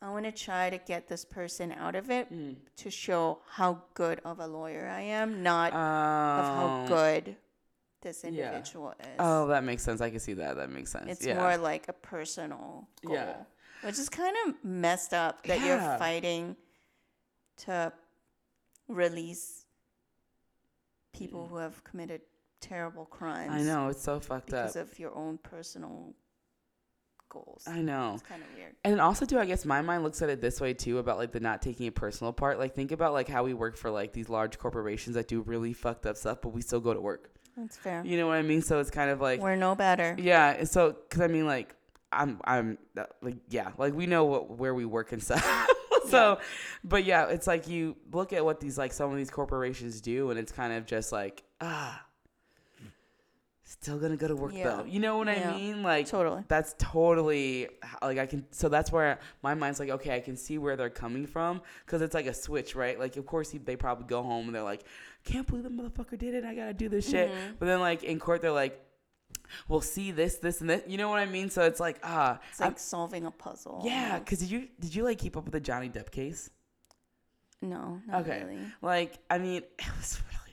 I 0.00 0.10
want 0.10 0.26
to 0.26 0.32
try 0.32 0.70
to 0.70 0.78
get 0.78 1.08
this 1.08 1.24
person 1.24 1.72
out 1.72 1.96
of 1.96 2.08
it 2.10 2.32
Mm. 2.32 2.56
to 2.76 2.90
show 2.90 3.40
how 3.50 3.82
good 3.94 4.20
of 4.24 4.38
a 4.38 4.46
lawyer 4.46 4.86
I 4.88 5.00
am, 5.00 5.42
not 5.42 5.72
Oh. 5.72 5.76
of 5.76 6.44
how 6.46 6.84
good 6.86 7.36
this 8.00 8.22
yeah. 8.22 8.28
individual 8.28 8.94
is. 9.00 9.06
Oh, 9.18 9.48
that 9.48 9.64
makes 9.64 9.82
sense. 9.82 10.00
I 10.00 10.10
can 10.10 10.20
see 10.20 10.34
that. 10.34 10.54
That 10.56 10.70
makes 10.70 10.92
sense. 10.92 11.06
It's 11.10 11.26
yeah. 11.26 11.38
more 11.40 11.56
like 11.56 11.88
a 11.88 11.92
personal 11.92 12.88
goal. 13.04 13.14
Yeah. 13.14 13.42
Which 13.82 13.98
is 13.98 14.08
kind 14.08 14.36
of 14.46 14.54
messed 14.64 15.12
up 15.12 15.42
that 15.46 15.58
Yeah. 15.60 15.66
you're 15.90 15.98
fighting 15.98 16.56
to 17.58 17.92
release 18.86 19.64
people 21.12 21.48
who 21.48 21.56
have 21.56 21.82
committed 21.82 22.20
terrible 22.60 23.04
crimes 23.06 23.52
I 23.52 23.62
know, 23.62 23.88
it's 23.88 24.02
so 24.02 24.20
fucked 24.20 24.46
because 24.46 24.76
up. 24.76 24.84
Because 24.84 24.92
of 24.92 24.98
your 24.98 25.14
own 25.14 25.38
personal 25.38 26.14
goals. 27.28 27.64
I 27.66 27.80
know. 27.80 28.12
It's 28.14 28.22
kind 28.22 28.42
of 28.42 28.48
weird. 28.56 28.74
And 28.84 29.00
also 29.00 29.24
too, 29.24 29.38
I 29.38 29.44
guess 29.46 29.64
my 29.64 29.82
mind 29.82 30.02
looks 30.02 30.22
at 30.22 30.28
it 30.28 30.40
this 30.40 30.60
way 30.60 30.74
too 30.74 30.98
about 30.98 31.18
like 31.18 31.32
the 31.32 31.40
not 31.40 31.62
taking 31.62 31.86
it 31.86 31.94
personal 31.94 32.32
part. 32.32 32.58
Like 32.58 32.74
think 32.74 32.92
about 32.92 33.12
like 33.12 33.28
how 33.28 33.44
we 33.44 33.54
work 33.54 33.76
for 33.76 33.90
like 33.90 34.12
these 34.12 34.28
large 34.28 34.58
corporations 34.58 35.14
that 35.14 35.28
do 35.28 35.40
really 35.42 35.72
fucked 35.72 36.06
up 36.06 36.16
stuff, 36.16 36.38
but 36.42 36.50
we 36.50 36.60
still 36.60 36.80
go 36.80 36.94
to 36.94 37.00
work. 37.00 37.30
That's 37.56 37.76
fair. 37.76 38.02
You 38.04 38.16
know 38.16 38.28
what 38.28 38.36
I 38.36 38.42
mean? 38.42 38.62
So 38.62 38.78
it's 38.78 38.90
kind 38.90 39.10
of 39.10 39.20
like 39.20 39.40
We're 39.40 39.56
no 39.56 39.74
better. 39.74 40.16
yeah. 40.18 40.64
So 40.64 40.92
because 41.08 41.20
I 41.22 41.26
mean 41.26 41.46
like 41.46 41.74
I'm 42.12 42.40
I'm 42.44 42.78
uh, 42.96 43.04
like 43.20 43.36
yeah 43.48 43.70
like 43.76 43.94
we 43.94 44.06
know 44.06 44.24
what, 44.24 44.58
where 44.58 44.74
we 44.74 44.84
work 44.84 45.12
and 45.12 45.22
stuff. 45.22 45.68
so, 46.08 46.38
but 46.84 47.04
yeah, 47.04 47.26
it's 47.26 47.46
like 47.46 47.68
you 47.68 47.96
look 48.12 48.32
at 48.32 48.44
what 48.44 48.60
these 48.60 48.78
like 48.78 48.92
some 48.92 49.10
of 49.10 49.16
these 49.16 49.30
corporations 49.30 50.00
do, 50.00 50.30
and 50.30 50.38
it's 50.38 50.52
kind 50.52 50.72
of 50.72 50.86
just 50.86 51.12
like 51.12 51.42
ah. 51.60 52.02
Still 53.70 53.98
gonna 53.98 54.16
go 54.16 54.26
to 54.28 54.34
work 54.34 54.52
Yeah. 54.54 54.64
though. 54.78 54.84
You 54.84 54.98
know 54.98 55.18
what 55.18 55.28
I 55.28 55.54
mean? 55.54 55.82
Like 55.82 56.06
Totally. 56.06 56.42
that's 56.48 56.74
totally 56.78 57.68
like 58.00 58.16
I 58.16 58.24
can. 58.24 58.46
So 58.50 58.70
that's 58.70 58.90
where 58.90 59.18
my 59.42 59.52
mind's 59.54 59.78
like, 59.78 59.90
okay, 59.90 60.16
I 60.16 60.20
can 60.20 60.38
see 60.38 60.56
where 60.56 60.74
they're 60.74 60.88
coming 60.88 61.26
from 61.26 61.60
because 61.84 62.00
it's 62.00 62.14
like 62.14 62.24
a 62.26 62.32
switch, 62.32 62.74
right? 62.74 62.98
Like, 62.98 63.18
of 63.18 63.26
course, 63.26 63.50
he, 63.50 63.58
they 63.58 63.76
probably 63.76 64.06
go 64.06 64.22
home 64.22 64.46
and 64.46 64.54
they're 64.54 64.62
like, 64.62 64.84
can't 65.24 65.46
believe 65.46 65.64
the 65.64 65.68
motherfucker 65.70 66.16
did 66.16 66.32
it. 66.34 66.46
I 66.46 66.54
gotta 66.54 66.72
do 66.72 66.88
this 66.88 67.10
shit. 67.10 67.30
Mhm. 67.30 67.58
But 67.58 67.66
then, 67.66 67.80
like 67.80 68.04
in 68.04 68.18
court, 68.18 68.40
they're 68.40 68.52
like, 68.52 68.80
we'll 69.68 69.82
see 69.82 70.12
this, 70.12 70.36
this, 70.36 70.62
and 70.62 70.70
this. 70.70 70.82
You 70.86 70.96
know 70.96 71.10
what 71.10 71.18
I 71.18 71.26
mean? 71.26 71.50
So 71.50 71.60
it's 71.64 71.78
like, 71.78 71.98
ah, 72.02 72.40
It's 72.50 72.62
I'm- 72.62 72.70
like 72.70 72.78
solving 72.78 73.26
a 73.26 73.30
puzzle. 73.30 73.82
yeah. 73.84 74.18
Because 74.18 74.38
did 74.38 74.50
you 74.50 74.68
did 74.80 74.94
you 74.94 75.04
like 75.04 75.18
keep 75.18 75.36
up 75.36 75.44
with 75.44 75.52
the 75.52 75.60
Johnny 75.60 75.90
Depp 75.90 76.10
case? 76.10 76.48
No, 77.60 78.00
not 78.06 78.22
Okay. 78.22 78.44
really. 78.44 78.60
Like, 78.80 79.18
I 79.28 79.36
mean, 79.36 79.56
it 79.78 79.96
was 79.98 79.98
really, 79.98 79.98
it 79.98 79.98
was 79.98 80.22
really 80.30 80.32
fucked 80.32 80.38
up. 80.38 80.47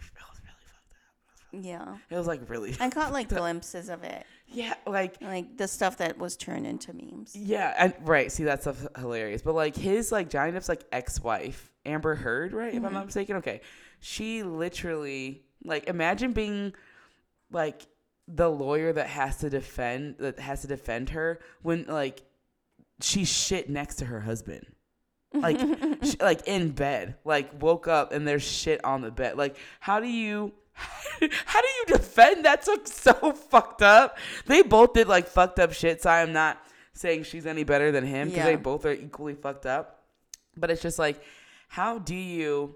Yeah. 1.62 1.98
It 2.10 2.18
was 2.18 2.28
like 2.28 2.50
really, 2.50 2.76
I 2.80 2.90
caught 2.90 3.14
like 3.14 3.30
glimpses 3.30 3.90
of 3.90 4.04
it. 4.04 4.26
yeah, 4.48 4.74
like 4.86 5.22
Like 5.22 5.58
the 5.58 5.68
stuff 5.68 5.98
that 5.98 6.18
was 6.18 6.36
turned 6.36 6.66
into 6.68 6.94
memes. 6.94 7.36
Yeah, 7.36 7.74
and 7.78 7.94
right. 8.02 8.32
See, 8.32 8.44
that's 8.44 8.64
stuff 8.64 8.86
hilarious. 8.98 9.42
But 9.42 9.56
like 9.56 9.76
his 9.76 10.12
like 10.12 10.30
Johnny 10.30 10.52
Depp's 10.52 10.70
like 10.70 10.84
ex-wife, 10.92 11.72
Amber 11.86 12.16
Heard, 12.16 12.54
right? 12.54 12.70
If 12.70 12.76
I'm 12.76 12.84
mm-hmm. 12.84 12.94
not 12.94 13.06
mistaken. 13.06 13.38
Okay, 13.38 13.62
she 14.00 14.44
literally 14.44 15.44
like 15.64 15.88
imagine 15.88 16.34
being 16.34 16.74
like 17.52 17.88
the 18.28 18.50
lawyer 18.50 18.92
that 18.92 19.08
has 19.08 19.38
to 19.38 19.50
defend 19.50 20.16
that 20.20 20.40
has 20.40 20.62
to 20.62 20.68
defend 20.68 21.12
her 21.12 21.40
when 21.62 21.86
like 21.86 22.22
she 23.02 23.26
shit 23.26 23.70
next 23.70 23.96
to 23.96 24.06
her 24.06 24.22
husband. 24.22 24.66
Like, 25.34 25.60
sh- 26.04 26.16
like 26.20 26.48
in 26.48 26.72
bed, 26.72 27.16
like 27.24 27.62
woke 27.62 27.88
up 27.88 28.12
and 28.12 28.28
there's 28.28 28.44
shit 28.44 28.84
on 28.84 29.02
the 29.02 29.12
bed. 29.12 29.38
Like, 29.38 29.58
how 29.80 30.00
do 30.00 30.08
you, 30.08 30.54
how 31.46 31.62
do 31.62 31.68
you 31.68 31.86
defend? 31.88 32.44
That's 32.46 32.70
so 32.92 33.14
fucked 33.32 33.82
up. 33.82 34.18
They 34.46 34.62
both 34.62 34.94
did 34.94 35.08
like 35.08 35.28
fucked 35.28 35.60
up 35.60 35.74
shit. 35.74 36.02
So 36.02 36.10
I'm 36.10 36.34
not 36.34 36.62
saying 36.94 37.24
she's 37.24 37.46
any 37.46 37.64
better 37.64 37.92
than 37.92 38.06
him 38.06 38.28
because 38.30 38.38
Yeah. 38.46 38.46
they 38.52 38.56
both 38.56 38.86
are 38.86 38.94
equally 38.94 39.36
fucked 39.36 39.66
up. 39.66 40.04
But 40.58 40.72
it's 40.72 40.82
just 40.82 41.00
like, 41.00 41.22
how 41.68 42.00
do 42.00 42.16
you, 42.16 42.76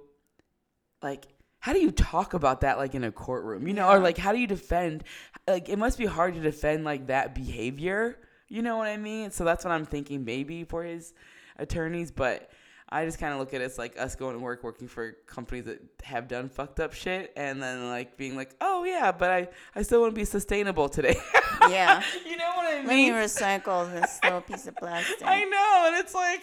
like, 1.02 1.26
how 1.60 1.74
do 1.74 1.80
you 1.80 1.92
talk 1.92 2.34
about 2.34 2.62
that 2.62 2.78
like 2.78 2.96
in 2.96 3.04
a 3.04 3.12
courtroom? 3.12 3.68
You 3.68 3.74
know, 3.74 3.90
or 3.90 4.00
like 4.00 4.18
how 4.18 4.32
do 4.32 4.40
you 4.40 4.48
defend? 4.48 5.04
Like, 5.48 5.70
it 5.70 5.78
must 5.78 5.98
be 5.98 6.06
hard 6.06 6.34
to 6.36 6.42
defend 6.42 6.84
like 6.84 7.08
that 7.08 7.36
behavior. 7.36 8.18
You 8.48 8.62
know 8.62 8.78
what 8.78 8.88
I 8.88 8.98
mean? 8.98 9.32
So 9.32 9.44
that's 9.44 9.64
what 9.64 9.72
I'm 9.72 9.86
thinking 9.86 10.26
maybe 10.26 10.64
for 10.64 10.84
his 10.84 11.14
attorneys, 11.58 12.12
but 12.12 12.50
I 12.92 13.06
just 13.06 13.20
kind 13.20 13.34
of 13.34 13.40
look 13.40 13.54
at 13.54 13.62
it 13.62 13.66
as 13.66 13.78
like 13.78 14.00
us 14.00 14.16
going 14.16 14.34
to 14.36 14.40
work, 14.40 14.64
working 14.64 14.88
for 14.88 15.12
companies 15.28 15.66
that 15.66 15.80
have 16.04 16.28
done 16.28 16.50
fucked 16.50 16.80
up 16.80 16.94
shit, 16.94 17.32
and 17.38 17.62
then 17.62 17.88
like 17.88 18.18
being 18.18 18.36
like, 18.36 18.56
oh 18.62 18.84
yeah, 18.84 19.12
but 19.12 19.30
I 19.30 19.48
I 19.76 19.84
still 19.84 20.02
want 20.02 20.14
to 20.14 20.20
be 20.20 20.26
sustainable 20.26 20.90
today. 20.90 21.16
Yeah. 21.70 22.02
you 22.26 22.38
know 22.38 22.52
what 22.56 22.66
I 22.68 22.76
Let 22.78 22.86
me 22.88 23.12
mean? 23.12 23.14
recycle 23.14 23.92
this 23.92 24.18
little 24.24 24.40
piece 24.42 24.66
of 24.66 24.76
plastic. 24.78 25.18
I 25.24 25.44
know, 25.44 25.84
and 25.88 25.98
it's 25.98 26.16
like, 26.16 26.42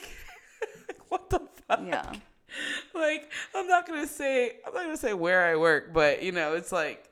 what 1.09 1.31
the 1.31 1.41
fuck? 1.67 1.81
Yeah. 1.85 2.13
Like 2.95 3.33
I'm 3.55 3.67
not 3.67 3.89
gonna 3.89 4.07
say 4.07 4.57
I'm 4.67 4.75
not 4.75 4.83
gonna 4.85 4.97
say 4.99 5.15
where 5.15 5.47
I 5.47 5.57
work, 5.57 5.93
but 5.95 6.23
you 6.23 6.33
know, 6.33 6.55
it's 6.55 6.71
like. 6.71 7.09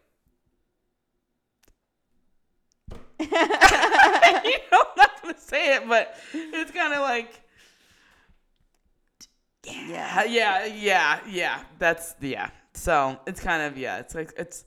you 3.19 3.27
know, 3.31 3.39
I'm 3.43 4.97
not 4.97 5.23
gonna 5.23 5.39
say 5.39 5.77
it, 5.77 5.89
but 5.89 6.15
it's 6.35 6.71
kind 6.73 6.93
of 6.93 7.01
like 7.01 7.41
Yeah. 9.65 10.25
yeah, 10.25 10.65
yeah, 10.67 11.21
yeah. 11.29 11.63
That's 11.79 12.15
yeah. 12.21 12.51
So 12.75 13.19
it's 13.27 13.41
kind 13.41 13.63
of 13.63 13.79
yeah. 13.79 13.99
It's 13.99 14.15
like 14.15 14.33
it's 14.37 14.65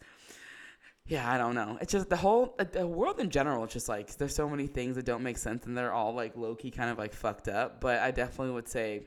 yeah. 1.06 1.32
I 1.32 1.38
don't 1.38 1.56
know. 1.56 1.78
It's 1.82 1.92
just 1.92 2.10
the 2.10 2.18
whole 2.18 2.56
the 2.72 2.88
world 2.88 3.20
in 3.20 3.30
general. 3.30 3.64
It's 3.64 3.74
just 3.74 3.90
like 3.90 4.16
there's 4.18 4.36
so 4.36 4.50
many 4.50 4.68
things 4.68 4.96
that 4.96 5.06
don't 5.06 5.24
make 5.24 5.38
sense, 5.38 5.66
and 5.66 5.78
they're 5.78 5.94
all 5.94 6.14
like 6.14 6.36
low 6.36 6.56
key 6.56 6.72
kind 6.72 6.90
of 6.90 6.98
like 6.98 7.14
fucked 7.14 7.48
up. 7.48 7.82
But 7.82 8.00
I 8.00 8.12
definitely 8.12 8.54
would 8.54 8.68
say 8.68 9.04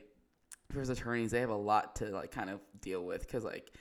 for 0.71 0.79
his 0.79 0.89
attorneys, 0.89 1.31
they 1.31 1.39
have 1.39 1.49
a 1.49 1.55
lot 1.55 1.95
to 1.97 2.05
like 2.09 2.31
kind 2.31 2.49
of 2.49 2.59
deal 2.81 3.03
with 3.03 3.21
because 3.21 3.43
like 3.43 3.71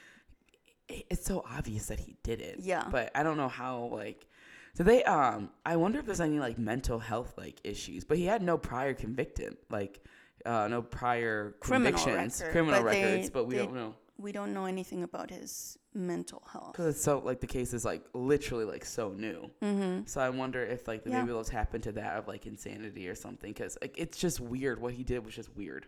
it's 0.88 1.24
so 1.24 1.44
obvious 1.48 1.86
that 1.86 2.00
he 2.00 2.16
did 2.22 2.40
it. 2.40 2.56
Yeah. 2.60 2.86
But 2.90 3.10
I 3.14 3.22
don't 3.22 3.36
know 3.36 3.48
how 3.48 3.90
like. 3.92 4.26
So 4.74 4.84
they 4.84 5.02
um 5.04 5.50
I 5.66 5.76
wonder 5.76 5.98
if 5.98 6.06
there's 6.06 6.20
any 6.20 6.38
like 6.38 6.58
mental 6.58 6.98
health 6.98 7.34
like 7.36 7.60
issues, 7.64 8.04
but 8.04 8.16
he 8.18 8.24
had 8.24 8.42
no 8.42 8.56
prior 8.56 8.94
convicted 8.94 9.56
like 9.68 10.00
uh 10.46 10.68
no 10.68 10.82
prior 10.82 11.54
Criminal 11.60 11.92
convictions, 11.98 12.40
record, 12.40 12.52
criminal 12.52 12.82
but 12.82 12.92
they- 12.92 13.02
records, 13.04 13.30
but 13.30 13.46
we 13.46 13.56
they- 13.56 13.62
don't 13.64 13.74
know 13.74 13.94
We 14.18 14.32
don't 14.32 14.52
know 14.52 14.66
anything 14.66 15.02
about 15.02 15.30
his 15.30 15.78
mental 15.94 16.42
health. 16.52 16.72
because 16.72 16.86
it's 16.94 17.02
so 17.02 17.18
like 17.20 17.40
the 17.40 17.46
case 17.46 17.72
is 17.72 17.84
like 17.84 18.04
literally 18.12 18.64
like 18.64 18.84
so 18.84 19.10
new. 19.12 19.50
Mm-hmm. 19.62 20.06
So 20.06 20.20
I 20.20 20.28
wonder 20.30 20.62
if 20.62 20.86
like 20.86 21.02
Yeah. 21.06 21.20
maybe 21.20 21.32
those 21.32 21.48
happen 21.48 21.80
to 21.82 21.92
that 21.92 22.16
of 22.18 22.28
like 22.28 22.46
insanity 22.46 23.08
or 23.08 23.14
something 23.14 23.50
because 23.52 23.76
like 23.80 23.94
it's 23.98 24.18
just 24.18 24.38
weird 24.40 24.80
what 24.80 24.92
he 24.94 25.04
did 25.04 25.24
was 25.24 25.34
just 25.34 25.54
weird. 25.56 25.86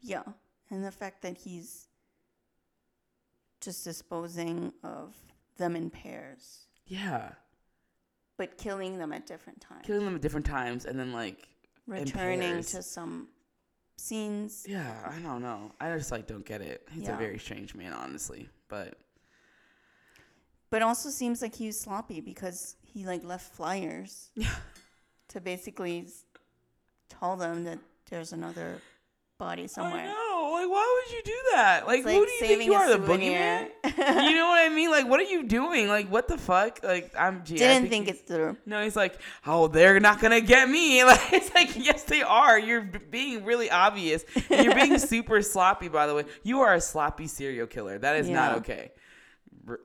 Yeah. 0.00 0.24
And 0.70 0.82
the 0.84 0.90
fact 0.90 1.22
that 1.22 1.36
he's 1.38 1.88
just 3.60 3.84
disposing 3.84 4.72
of 4.82 5.14
them 5.58 5.76
in 5.76 5.90
pairs, 5.90 6.66
Yeah, 6.86 7.32
but 8.36 8.58
killing 8.58 8.98
them 8.98 9.12
at 9.12 9.26
different 9.26 9.60
times. 9.60 9.82
killing 9.86 10.04
them 10.04 10.14
at 10.16 10.22
different 10.22 10.46
times 10.46 10.84
and 10.86 10.98
then 10.98 11.12
like 11.12 11.48
Returning 11.86 12.62
to 12.62 12.82
some 12.82 13.28
scenes. 13.96 14.64
yeah 14.68 14.94
I 15.08 15.18
don't 15.20 15.42
know 15.42 15.72
I 15.80 15.96
just 15.96 16.10
like 16.10 16.26
don't 16.26 16.44
get 16.44 16.60
it. 16.60 16.88
He's 16.92 17.04
Yeah. 17.04 17.14
a 17.14 17.18
very 17.18 17.38
strange 17.38 17.74
man 17.74 17.92
honestly, 17.92 18.48
but 18.68 18.98
But 20.70 20.82
also 20.82 21.10
seems 21.10 21.42
like 21.42 21.54
he 21.54 21.66
was 21.66 21.78
sloppy 21.78 22.20
because 22.20 22.76
he 22.82 23.04
like 23.06 23.22
left 23.24 23.54
flyers 23.54 24.30
Yeah. 24.36 24.54
to 25.28 25.40
basically 25.40 26.08
tell 27.08 27.36
them 27.36 27.64
that 27.64 27.78
there's 28.10 28.32
another 28.32 28.80
body 29.38 29.66
somewhere. 29.68 30.04
know 30.06 30.50
like 30.54 30.68
why 30.70 30.86
would 31.01 31.01
you 31.12 31.22
do 31.24 31.38
that? 31.52 31.86
Like, 31.86 32.00
It's 32.00 32.10
who 32.10 32.24
do 32.26 32.30
you 32.32 32.40
think 32.40 32.64
you 32.64 32.74
are 32.74 32.88
the 32.90 32.98
boogeyman? 32.98 33.68
you 33.84 34.34
know 34.34 34.46
what 34.48 34.60
I 34.64 34.70
mean? 34.74 34.90
Like 34.90 35.08
what 35.08 35.20
are 35.20 35.24
you 35.24 35.42
doing? 35.44 35.88
Like 35.88 36.08
what 36.08 36.28
the 36.28 36.38
fuck? 36.38 36.80
Like 36.82 37.12
I'm 37.18 37.44
gee, 37.44 37.56
Didn't 37.56 37.88
think 37.88 38.06
he's- 38.06 38.18
it 38.18 38.26
through. 38.26 38.56
No, 38.66 38.82
he's 38.82 38.96
like, 38.96 39.18
oh, 39.46 39.68
they're 39.68 40.00
not 40.00 40.20
gonna 40.20 40.40
get 40.40 40.68
me. 40.68 41.02
Like 41.12 41.32
it's 41.32 41.54
like, 41.54 41.70
yes, 41.76 42.04
they 42.04 42.22
are. 42.22 42.58
You're 42.58 42.82
being 42.82 43.44
really 43.44 43.70
obvious. 43.70 44.24
You're 44.50 44.74
being 44.74 44.98
super 45.12 45.42
sloppy. 45.42 45.88
By 45.88 46.06
the 46.06 46.14
way, 46.14 46.24
you 46.42 46.60
are 46.60 46.74
a 46.74 46.80
sloppy 46.80 47.26
serial 47.26 47.66
killer. 47.66 47.98
That 47.98 48.16
is 48.16 48.28
not 48.28 48.56
okay. 48.58 48.92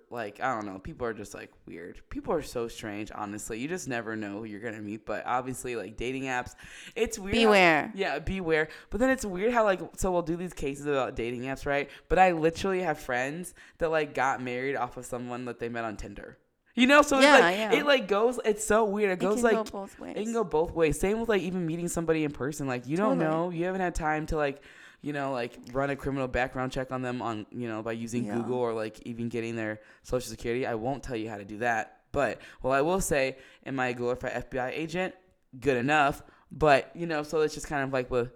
Like 0.09 0.39
I 0.41 0.55
don't 0.55 0.65
know. 0.65 0.79
People 0.79 1.05
are 1.05 1.13
just 1.13 1.33
like 1.35 1.51
weird. 1.67 2.01
People 2.09 2.33
are 2.33 2.41
so 2.41 2.67
strange. 2.67 3.11
Honestly, 3.13 3.59
you 3.59 3.67
just 3.67 3.87
never 3.87 4.15
know 4.15 4.39
who 4.39 4.43
you're 4.45 4.59
gonna 4.59 4.81
meet. 4.81 5.05
But 5.05 5.23
obviously, 5.25 5.75
like 5.75 5.97
dating 5.97 6.23
apps, 6.23 6.55
it's 6.95 7.19
weird. 7.19 7.35
how- 7.35 7.41
Beware. 7.43 7.91
yeah, 7.95 8.19
beware. 8.19 8.69
But 8.89 8.99
then 8.99 9.09
it's 9.11 9.23
weird 9.25 9.53
how 9.53 9.63
like 9.65 9.79
so 9.95 10.11
we'll 10.11 10.23
do 10.23 10.35
these 10.35 10.53
cases 10.53 10.85
about 10.87 11.15
dating 11.15 11.41
apps, 11.43 11.65
right? 11.65 11.89
But 12.09 12.17
I 12.17 12.31
literally 12.31 12.81
have 12.81 12.97
friends 12.99 13.53
that 13.77 13.91
like 13.91 14.13
got 14.15 14.41
married 14.41 14.75
off 14.75 14.97
of 14.97 15.05
someone 15.05 15.45
that 15.45 15.59
they 15.59 15.69
met 15.69 15.83
on 15.85 15.95
Tinder. 15.95 16.37
You 16.73 16.85
know, 16.87 17.01
so 17.01 17.19
Yeah, 17.19 17.35
it's 17.37 17.41
like 17.43 17.57
yeah. 17.57 17.73
it 17.79 17.85
like 17.85 18.07
goes. 18.07 18.39
It's 18.45 18.63
so 18.63 18.83
weird. 18.85 19.09
It 19.09 19.13
It 19.13 19.19
goes 19.19 19.43
like 19.43 19.53
go 19.55 19.63
both 19.63 19.99
ways. 19.99 20.13
it 20.15 20.23
can 20.23 20.33
go 20.33 20.43
both 20.43 20.73
ways. 20.73 20.99
Same 20.99 21.19
with 21.19 21.29
like 21.29 21.41
even 21.41 21.65
meeting 21.65 21.87
somebody 21.87 22.23
in 22.23 22.31
person. 22.31 22.67
Like 22.67 22.87
you 22.87 22.97
don't 22.97 23.17
know, 23.19 23.49
you 23.51 23.65
haven't 23.65 23.81
had 23.81 23.93
time 23.95 24.25
to 24.27 24.37
like, 24.37 24.61
you 25.01 25.13
know, 25.13 25.31
like 25.31 25.57
run 25.73 25.89
a 25.89 25.95
criminal 25.95 26.27
background 26.27 26.71
check 26.71 26.91
on 26.91 27.01
them 27.01 27.21
on 27.21 27.45
you 27.51 27.67
know 27.67 27.81
by 27.81 27.91
using 27.93 28.25
Yeah. 28.25 28.35
Google 28.35 28.57
or 28.59 28.73
like 28.73 28.99
even 29.05 29.29
getting 29.29 29.55
their 29.55 29.79
social 30.03 30.29
security. 30.29 30.65
I 30.65 30.75
won't 30.75 31.03
tell 31.03 31.15
you 31.15 31.29
how 31.29 31.37
to 31.37 31.45
do 31.45 31.59
that. 31.59 31.99
But 32.11 32.41
well, 32.63 32.73
I 32.73 32.81
will 32.81 33.01
say, 33.01 33.37
am 33.65 33.79
I 33.79 33.87
a 33.89 33.93
glorified 33.93 34.49
FBI 34.51 34.71
agent? 34.71 35.13
Good 35.59 35.77
enough. 35.77 36.23
But 36.51 36.91
you 36.95 37.05
know, 37.05 37.23
so 37.23 37.41
it's 37.41 37.53
just 37.53 37.67
kind 37.67 37.83
of 37.83 37.93
like 37.93 38.09
with 38.09 38.31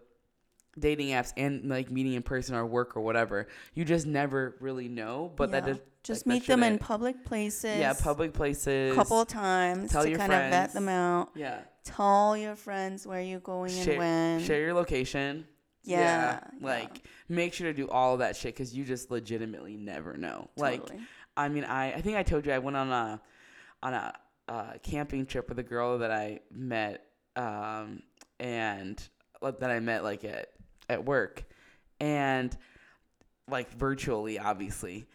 dating 0.79 1.09
apps 1.09 1.33
and 1.35 1.69
like 1.69 1.91
meeting 1.91 2.13
in 2.13 2.21
person 2.23 2.55
or 2.55 2.65
work 2.65 2.95
or 2.95 3.01
whatever. 3.01 3.47
You 3.73 3.83
just 3.85 4.05
never 4.05 4.55
really 4.59 4.87
know. 4.87 5.31
But 5.35 5.51
that 5.51 5.65
does 5.65 5.79
Just 6.03 6.27
like, 6.27 6.41
meet 6.41 6.47
them 6.47 6.63
in 6.63 6.77
public 6.77 7.25
places. 7.25 7.77
yeah, 7.79 7.93
public 7.93 8.33
places. 8.33 8.95
couple 8.95 9.25
times 9.25 9.91
Tell 9.91 10.03
to 10.03 10.09
your 10.09 10.17
kind 10.19 10.31
of 10.33 10.49
vet 10.51 10.73
them 10.73 10.87
out. 10.89 11.29
Yeah. 11.35 11.61
Tell 11.83 12.37
your 12.37 12.55
friends 12.55 13.07
where 13.07 13.21
you're 13.21 13.39
going 13.39 13.71
Share, 13.71 13.93
and 13.93 14.37
when. 14.37 14.39
share 14.47 14.61
your 14.61 14.73
location. 14.73 15.45
Yeah, 15.83 15.97
yeah. 15.99 16.39
Like 16.65 17.03
make 17.29 17.53
sure 17.53 17.67
to 17.67 17.73
do 17.73 17.89
all 17.89 18.13
of 18.13 18.19
that 18.19 18.35
shit 18.35 18.53
because 18.53 18.73
you 18.73 18.83
just 18.85 19.09
legitimately 19.11 19.77
never 19.77 20.15
know. 20.17 20.49
Like 20.55 20.81
I 21.37 21.49
mean, 21.49 21.63
I 21.63 21.93
I 21.93 22.01
think 22.01 22.17
I 22.17 22.23
told 22.23 22.45
you 22.45 22.51
I 22.51 22.59
went 22.59 22.77
on 22.77 22.91
a 22.91 23.21
on 23.83 23.93
a 23.93 24.13
uh, 24.47 24.73
camping 24.83 25.25
trip 25.25 25.47
with 25.49 25.57
a 25.59 25.63
girl 25.63 25.99
that 25.99 26.11
I 26.11 26.41
met 26.51 27.05
um 27.35 28.03
and 28.39 29.01
that 29.41 29.71
I 29.71 29.79
met 29.79 30.03
like 30.03 30.23
at 30.25 30.49
at 30.89 31.05
work 31.05 31.43
and 31.99 32.55
like 33.47 33.71
virtually 33.71 34.37
obviously. 34.39 35.07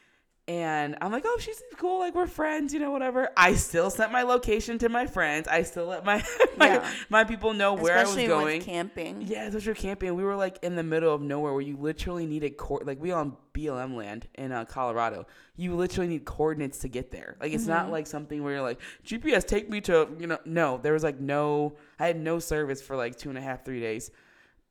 And 0.49 0.97
I'm 1.01 1.11
like, 1.11 1.25
oh, 1.27 1.39
she's 1.41 1.61
cool. 1.77 1.99
Like 1.99 2.15
we're 2.15 2.29
friends, 2.29 2.73
you 2.73 2.79
know, 2.79 2.93
whatever. 2.93 3.31
I 3.37 3.55
still 3.55 3.91
sent 3.91 4.13
my 4.13 4.23
location 4.23 4.79
to 4.79 4.89
my 4.89 5.05
friends. 5.07 5.49
I 5.49 5.65
still 5.65 5.87
let 5.87 6.05
my 6.05 6.25
my, 6.57 6.67
Yeah. 6.75 6.91
my 7.09 7.25
people 7.25 7.53
know 7.53 7.75
where 7.75 7.97
Especially 7.97 8.27
I 8.31 8.35
was 8.37 8.45
going. 8.45 8.63
camping. 8.63 9.23
Yeah, 9.23 9.47
especially 9.49 9.75
camping. 9.75 10.15
We 10.15 10.23
were 10.23 10.37
like 10.37 10.61
in 10.63 10.77
the 10.77 10.85
middle 10.85 11.13
of 11.13 11.21
nowhere 11.21 11.53
where 11.53 11.63
you 11.63 11.77
literally 11.77 12.27
needed 12.27 12.57
co- 12.57 12.81
like 12.85 13.01
we 13.01 13.11
on 13.11 13.37
BLM 13.55 13.97
land 13.97 14.29
in 14.37 14.53
uh, 14.53 14.65
Colorado. 14.67 15.27
You 15.57 15.75
literally 15.75 16.07
need 16.09 16.25
coordinates 16.25 16.79
to 16.81 16.89
get 16.89 17.11
there. 17.11 17.37
Like 17.41 17.53
it's 17.53 17.65
Mm-hmm. 17.65 17.73
not 17.73 17.91
like 17.91 18.07
something 18.07 18.45
where 18.45 18.53
you're 18.53 18.63
like 18.63 18.81
GPS 19.05 19.45
take 19.45 19.69
me 19.69 19.81
to 19.81 20.09
you 20.21 20.29
know. 20.29 20.39
No, 20.45 20.79
there 20.81 20.93
was 20.93 21.03
like 21.03 21.19
no. 21.19 21.77
I 21.99 22.07
had 22.07 22.21
no 22.21 22.39
service 22.39 22.81
for 22.81 22.95
like 22.95 23.17
two 23.17 23.31
and 23.31 23.39
a 23.39 23.41
half, 23.43 23.65
three 23.65 23.81
days. 23.81 24.13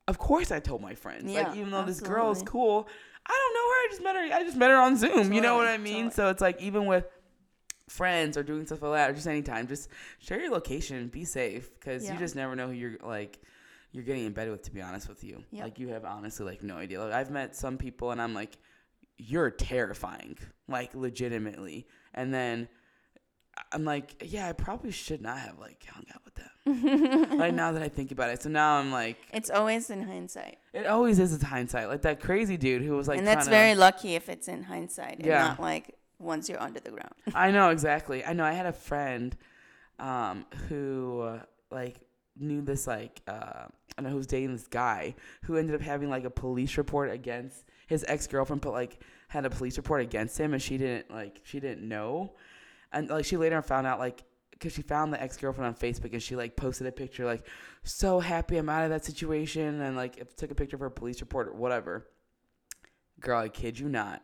Of 0.07 0.19
course, 0.19 0.51
I 0.51 0.59
told 0.61 0.81
my 0.81 0.93
friends. 0.95 1.29
Yeah, 1.33 1.49
like 1.49 1.57
even 1.57 1.71
though 1.71 1.83
this 1.83 1.99
girl 1.99 2.31
is 2.31 2.43
cool, 2.43 2.87
I 3.27 3.31
don't 3.31 3.53
know 3.53 3.69
her. 3.69 3.75
I 3.75 3.87
just 3.89 4.03
met 4.03 4.15
her. 4.15 4.35
I 4.39 4.43
just 4.43 4.57
met 4.57 4.69
her 4.69 4.77
on 4.77 4.97
Zoom. 4.97 5.33
You 5.33 5.41
know 5.41 5.55
what 5.55 5.67
I 5.67 5.77
mean? 5.77 6.05
totally. 6.05 6.11
So 6.11 6.29
it's 6.29 6.41
like 6.41 6.61
even 6.61 6.85
with 6.85 7.05
friends 7.87 8.35
or 8.37 8.43
doing 8.43 8.65
stuff 8.65 8.81
like 8.81 8.93
that 8.93 9.09
or 9.11 9.13
just 9.13 9.27
anytime, 9.27 9.67
just 9.67 9.89
share 10.19 10.39
your 10.41 10.51
location. 10.51 11.07
Be 11.07 11.23
safe 11.25 11.69
because 11.79 12.03
Yeah. 12.05 12.13
you 12.13 12.19
just 12.19 12.35
never 12.35 12.55
know 12.55 12.67
who 12.67 12.73
you're 12.73 12.97
like 13.03 13.39
you're 13.91 14.03
getting 14.03 14.25
in 14.25 14.33
bed 14.33 14.49
with. 14.51 14.63
To 14.63 14.71
be 14.71 14.81
honest 14.81 15.07
with 15.07 15.23
you, 15.23 15.43
Yep. 15.51 15.63
like 15.63 15.79
you 15.79 15.87
have 15.89 16.03
honestly 16.05 16.45
like 16.45 16.61
no 16.63 16.75
idea. 16.77 16.99
Like 17.01 17.13
I've 17.13 17.31
met 17.31 17.55
some 17.55 17.77
people 17.77 18.11
and 18.11 18.21
I'm 18.21 18.33
like, 18.33 18.57
you're 19.17 19.49
terrifying, 19.51 20.37
like 20.67 20.93
legitimately. 20.93 21.87
And 22.13 22.33
then 22.33 22.67
I'm 23.71 23.83
like, 23.85 24.21
yeah, 24.25 24.47
I 24.47 24.53
probably 24.53 24.91
should 24.91 25.21
not 25.21 25.37
have 25.39 25.59
like 25.59 25.85
hung 25.85 26.05
out 26.13 26.21
with 26.25 26.35
them. 26.35 27.37
like 27.37 27.53
now 27.53 27.71
that 27.71 27.81
I 27.81 27.89
think 27.89 28.11
about 28.11 28.29
it, 28.29 28.41
so 28.41 28.49
now 28.49 28.75
I'm 28.77 28.91
like, 28.91 29.17
It's 29.33 29.49
always 29.49 29.89
in 29.89 30.01
hindsight. 30.03 30.57
it 30.73 30.85
always 30.87 31.19
is 31.19 31.41
a 31.41 31.45
hindsight. 31.45 31.87
Like 31.87 32.01
that 32.03 32.19
crazy 32.19 32.57
dude 32.57 32.81
who 32.81 32.95
was 32.95 33.07
like, 33.07 33.17
and 33.17 33.27
that's 33.27 33.47
very 33.47 33.75
lucky 33.75 34.15
if 34.15 34.29
it's 34.29 34.47
in 34.47 34.63
hindsight 34.63 35.17
and 35.17 35.25
Yeah. 35.27 35.47
not 35.49 35.59
like 35.59 35.95
once 36.19 36.49
you're 36.49 36.61
under 36.61 36.79
the 36.79 36.91
ground. 36.91 37.13
I 37.35 37.51
know 37.51 37.69
exactly. 37.69 38.23
I 38.25 38.33
know. 38.33 38.43
I 38.45 38.53
had 38.53 38.65
a 38.65 38.73
friend 38.73 39.35
um, 39.99 40.45
who 40.69 41.21
uh, 41.21 41.39
like 41.71 42.01
knew 42.37 42.61
this 42.61 42.87
like 42.87 43.21
uh, 43.27 43.65
I 43.97 44.01
know 44.01 44.09
who 44.09 44.17
was 44.17 44.27
dating 44.27 44.51
this 44.53 44.67
guy 44.67 45.15
who 45.43 45.57
ended 45.57 45.75
up 45.75 45.81
having 45.81 46.09
like 46.09 46.25
a 46.25 46.29
police 46.29 46.77
report 46.77 47.11
against 47.11 47.63
his 47.87 48.03
ex 48.07 48.27
girlfriend, 48.27 48.61
but 48.61 48.71
like 48.73 48.99
had 49.27 49.45
a 49.45 49.49
police 49.49 49.77
report 49.77 50.01
against 50.01 50.37
him, 50.37 50.53
and 50.53 50.61
she 50.61 50.77
didn't 50.77 51.11
like 51.11 51.39
she 51.43 51.59
didn't 51.59 51.87
know, 51.87 52.33
and 52.91 53.09
like 53.09 53.25
she 53.25 53.37
later 53.37 53.61
found 53.61 53.87
out 53.87 53.99
like 53.99 54.23
because 54.51 54.73
she 54.73 54.81
found 54.81 55.11
the 55.11 55.21
ex 55.21 55.37
girlfriend 55.37 55.67
on 55.67 55.75
Facebook 55.75 56.13
and 56.13 56.23
she 56.23 56.35
like 56.35 56.55
posted 56.55 56.87
a 56.87 56.91
picture 56.91 57.25
like 57.25 57.45
so 57.83 58.19
happy 58.19 58.57
I'm 58.57 58.69
out 58.69 58.83
of 58.83 58.89
that 58.89 59.03
situation 59.05 59.81
and 59.81 59.95
like 59.95 60.35
took 60.37 60.51
a 60.51 60.55
picture 60.55 60.75
of 60.75 60.81
her 60.81 60.89
police 60.89 61.21
report 61.21 61.47
or 61.47 61.53
whatever. 61.53 62.07
Girl, 63.19 63.39
I 63.39 63.49
kid 63.49 63.79
you 63.79 63.89
not 63.89 64.21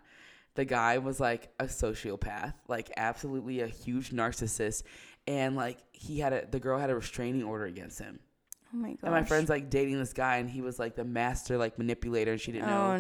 the 0.56 0.65
guy 0.65 0.97
was 0.97 1.19
like 1.19 1.50
a 1.60 1.65
sociopath, 1.65 2.54
like 2.67 2.91
absolutely 2.97 3.62
a 3.62 3.67
huge 3.67 4.12
narcissist, 4.12 4.84
and 5.28 5.56
like 5.56 5.78
he 5.91 6.19
had 6.19 6.34
a 6.34 6.45
the 6.50 6.60
girl 6.60 6.78
had 6.78 6.89
a 6.89 6.95
restraining 6.95 7.43
order 7.43 7.65
against 7.65 8.00
him. 8.00 8.19
Oh 8.74 8.78
my 8.78 8.89
gosh. 8.89 9.00
And 9.04 9.12
my 9.12 9.24
friend's 9.24 9.50
like 9.50 9.69
dating 9.69 9.97
this 9.97 10.13
guy, 10.13 10.38
and 10.38 10.50
he 10.50 10.62
was 10.62 10.80
like 10.80 10.95
the 10.95 11.06
master 11.06 11.58
like 11.58 11.78
manipulator, 11.78 12.32
and 12.32 12.41
she 12.41 12.52
didn't 12.52 12.69
Oh 12.69 12.69
know. 12.69 12.93
Oh 12.93 12.97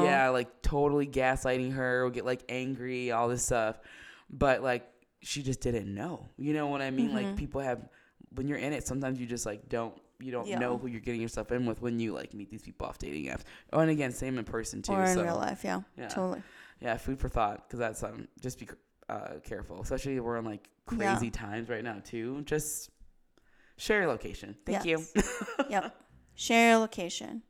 no. 0.00 0.04
Yeah, 0.04 0.30
like 0.30 0.62
totally 0.62 1.06
gaslighting 1.06 1.74
her, 1.74 2.04
would 2.04 2.14
get 2.14 2.24
like 2.24 2.42
angry, 2.48 3.10
all 3.10 3.28
this 3.28 3.44
stuff, 3.44 3.78
but 4.30 4.62
like 4.62 4.88
she 5.24 5.42
just 5.42 5.60
didn't 5.60 5.92
know. 5.92 6.28
You 6.36 6.52
know 6.52 6.66
what 6.68 6.80
I 6.82 6.90
mean? 6.90 7.12
Like 7.14 7.26
Mhm. 7.28 7.36
people 7.36 7.60
have 7.60 7.88
when 8.34 8.48
you're 8.48 8.58
in 8.58 8.72
it, 8.72 8.86
sometimes 8.86 9.18
you 9.20 9.26
just 9.26 9.46
like 9.46 9.68
don't 9.68 10.00
you 10.20 10.30
don't 10.30 10.46
Yeah. 10.46 10.58
know 10.58 10.78
who 10.78 10.86
you're 10.86 11.00
getting 11.00 11.20
yourself 11.20 11.50
in 11.52 11.66
with 11.66 11.82
when 11.82 11.98
you 11.98 12.12
like 12.12 12.32
meet 12.34 12.50
these 12.50 12.62
people 12.62 12.86
off 12.86 12.98
dating 12.98 13.24
apps. 13.26 13.42
Oh, 13.72 13.80
and 13.80 13.90
again, 13.90 14.12
same 14.12 14.38
in 14.38 14.44
person 14.44 14.80
too. 14.82 14.92
Or 14.92 15.02
in 15.04 15.14
so. 15.14 15.22
real 15.24 15.36
life, 15.36 15.64
yeah. 15.64 15.82
Yeah. 15.96 16.08
Totally. 16.08 16.42
Yeah, 16.80 16.96
food 16.96 17.18
for 17.18 17.28
thought 17.28 17.66
because 17.66 17.78
that's 17.80 18.02
um 18.02 18.28
just 18.40 18.58
be 18.58 18.68
uh, 19.08 19.34
careful, 19.44 19.80
especially 19.82 20.18
we're 20.20 20.36
in 20.38 20.44
like 20.44 20.68
Yeah. 20.92 20.96
crazy 21.16 21.30
times 21.30 21.68
right 21.68 21.84
now 21.84 22.00
too. 22.04 22.42
Just 22.42 22.90
share 23.76 24.00
your 24.00 24.08
location. 24.08 24.56
Thank 24.64 24.84
you. 24.84 25.04
yep. 25.68 25.94
Share 26.34 26.70
your 26.70 26.78
location. 26.78 27.42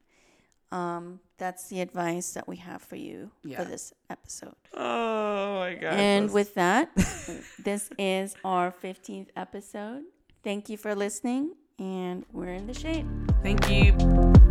Um, 0.74 1.20
that's 1.38 1.68
the 1.68 1.80
advice 1.80 2.32
that 2.32 2.46
we 2.48 2.56
have 2.56 2.82
for 2.82 2.96
you 2.96 3.30
Yeah. 3.44 3.58
for 3.58 3.64
this 3.64 3.92
episode. 4.10 4.56
Oh 4.74 5.58
my 5.60 5.74
god. 5.74 5.94
and 5.94 6.32
with 6.32 6.54
that, 6.54 6.90
this 7.62 7.90
is 7.98 8.34
our 8.44 8.72
15th 8.82 9.28
episode. 9.36 10.02
Thank 10.42 10.68
you 10.68 10.76
for 10.76 10.94
listening, 10.94 11.54
and 11.78 12.24
we're 12.32 12.52
in 12.54 12.66
the 12.66 12.74
shade. 12.74 13.06
thank 13.42 13.70
you. 13.70 14.43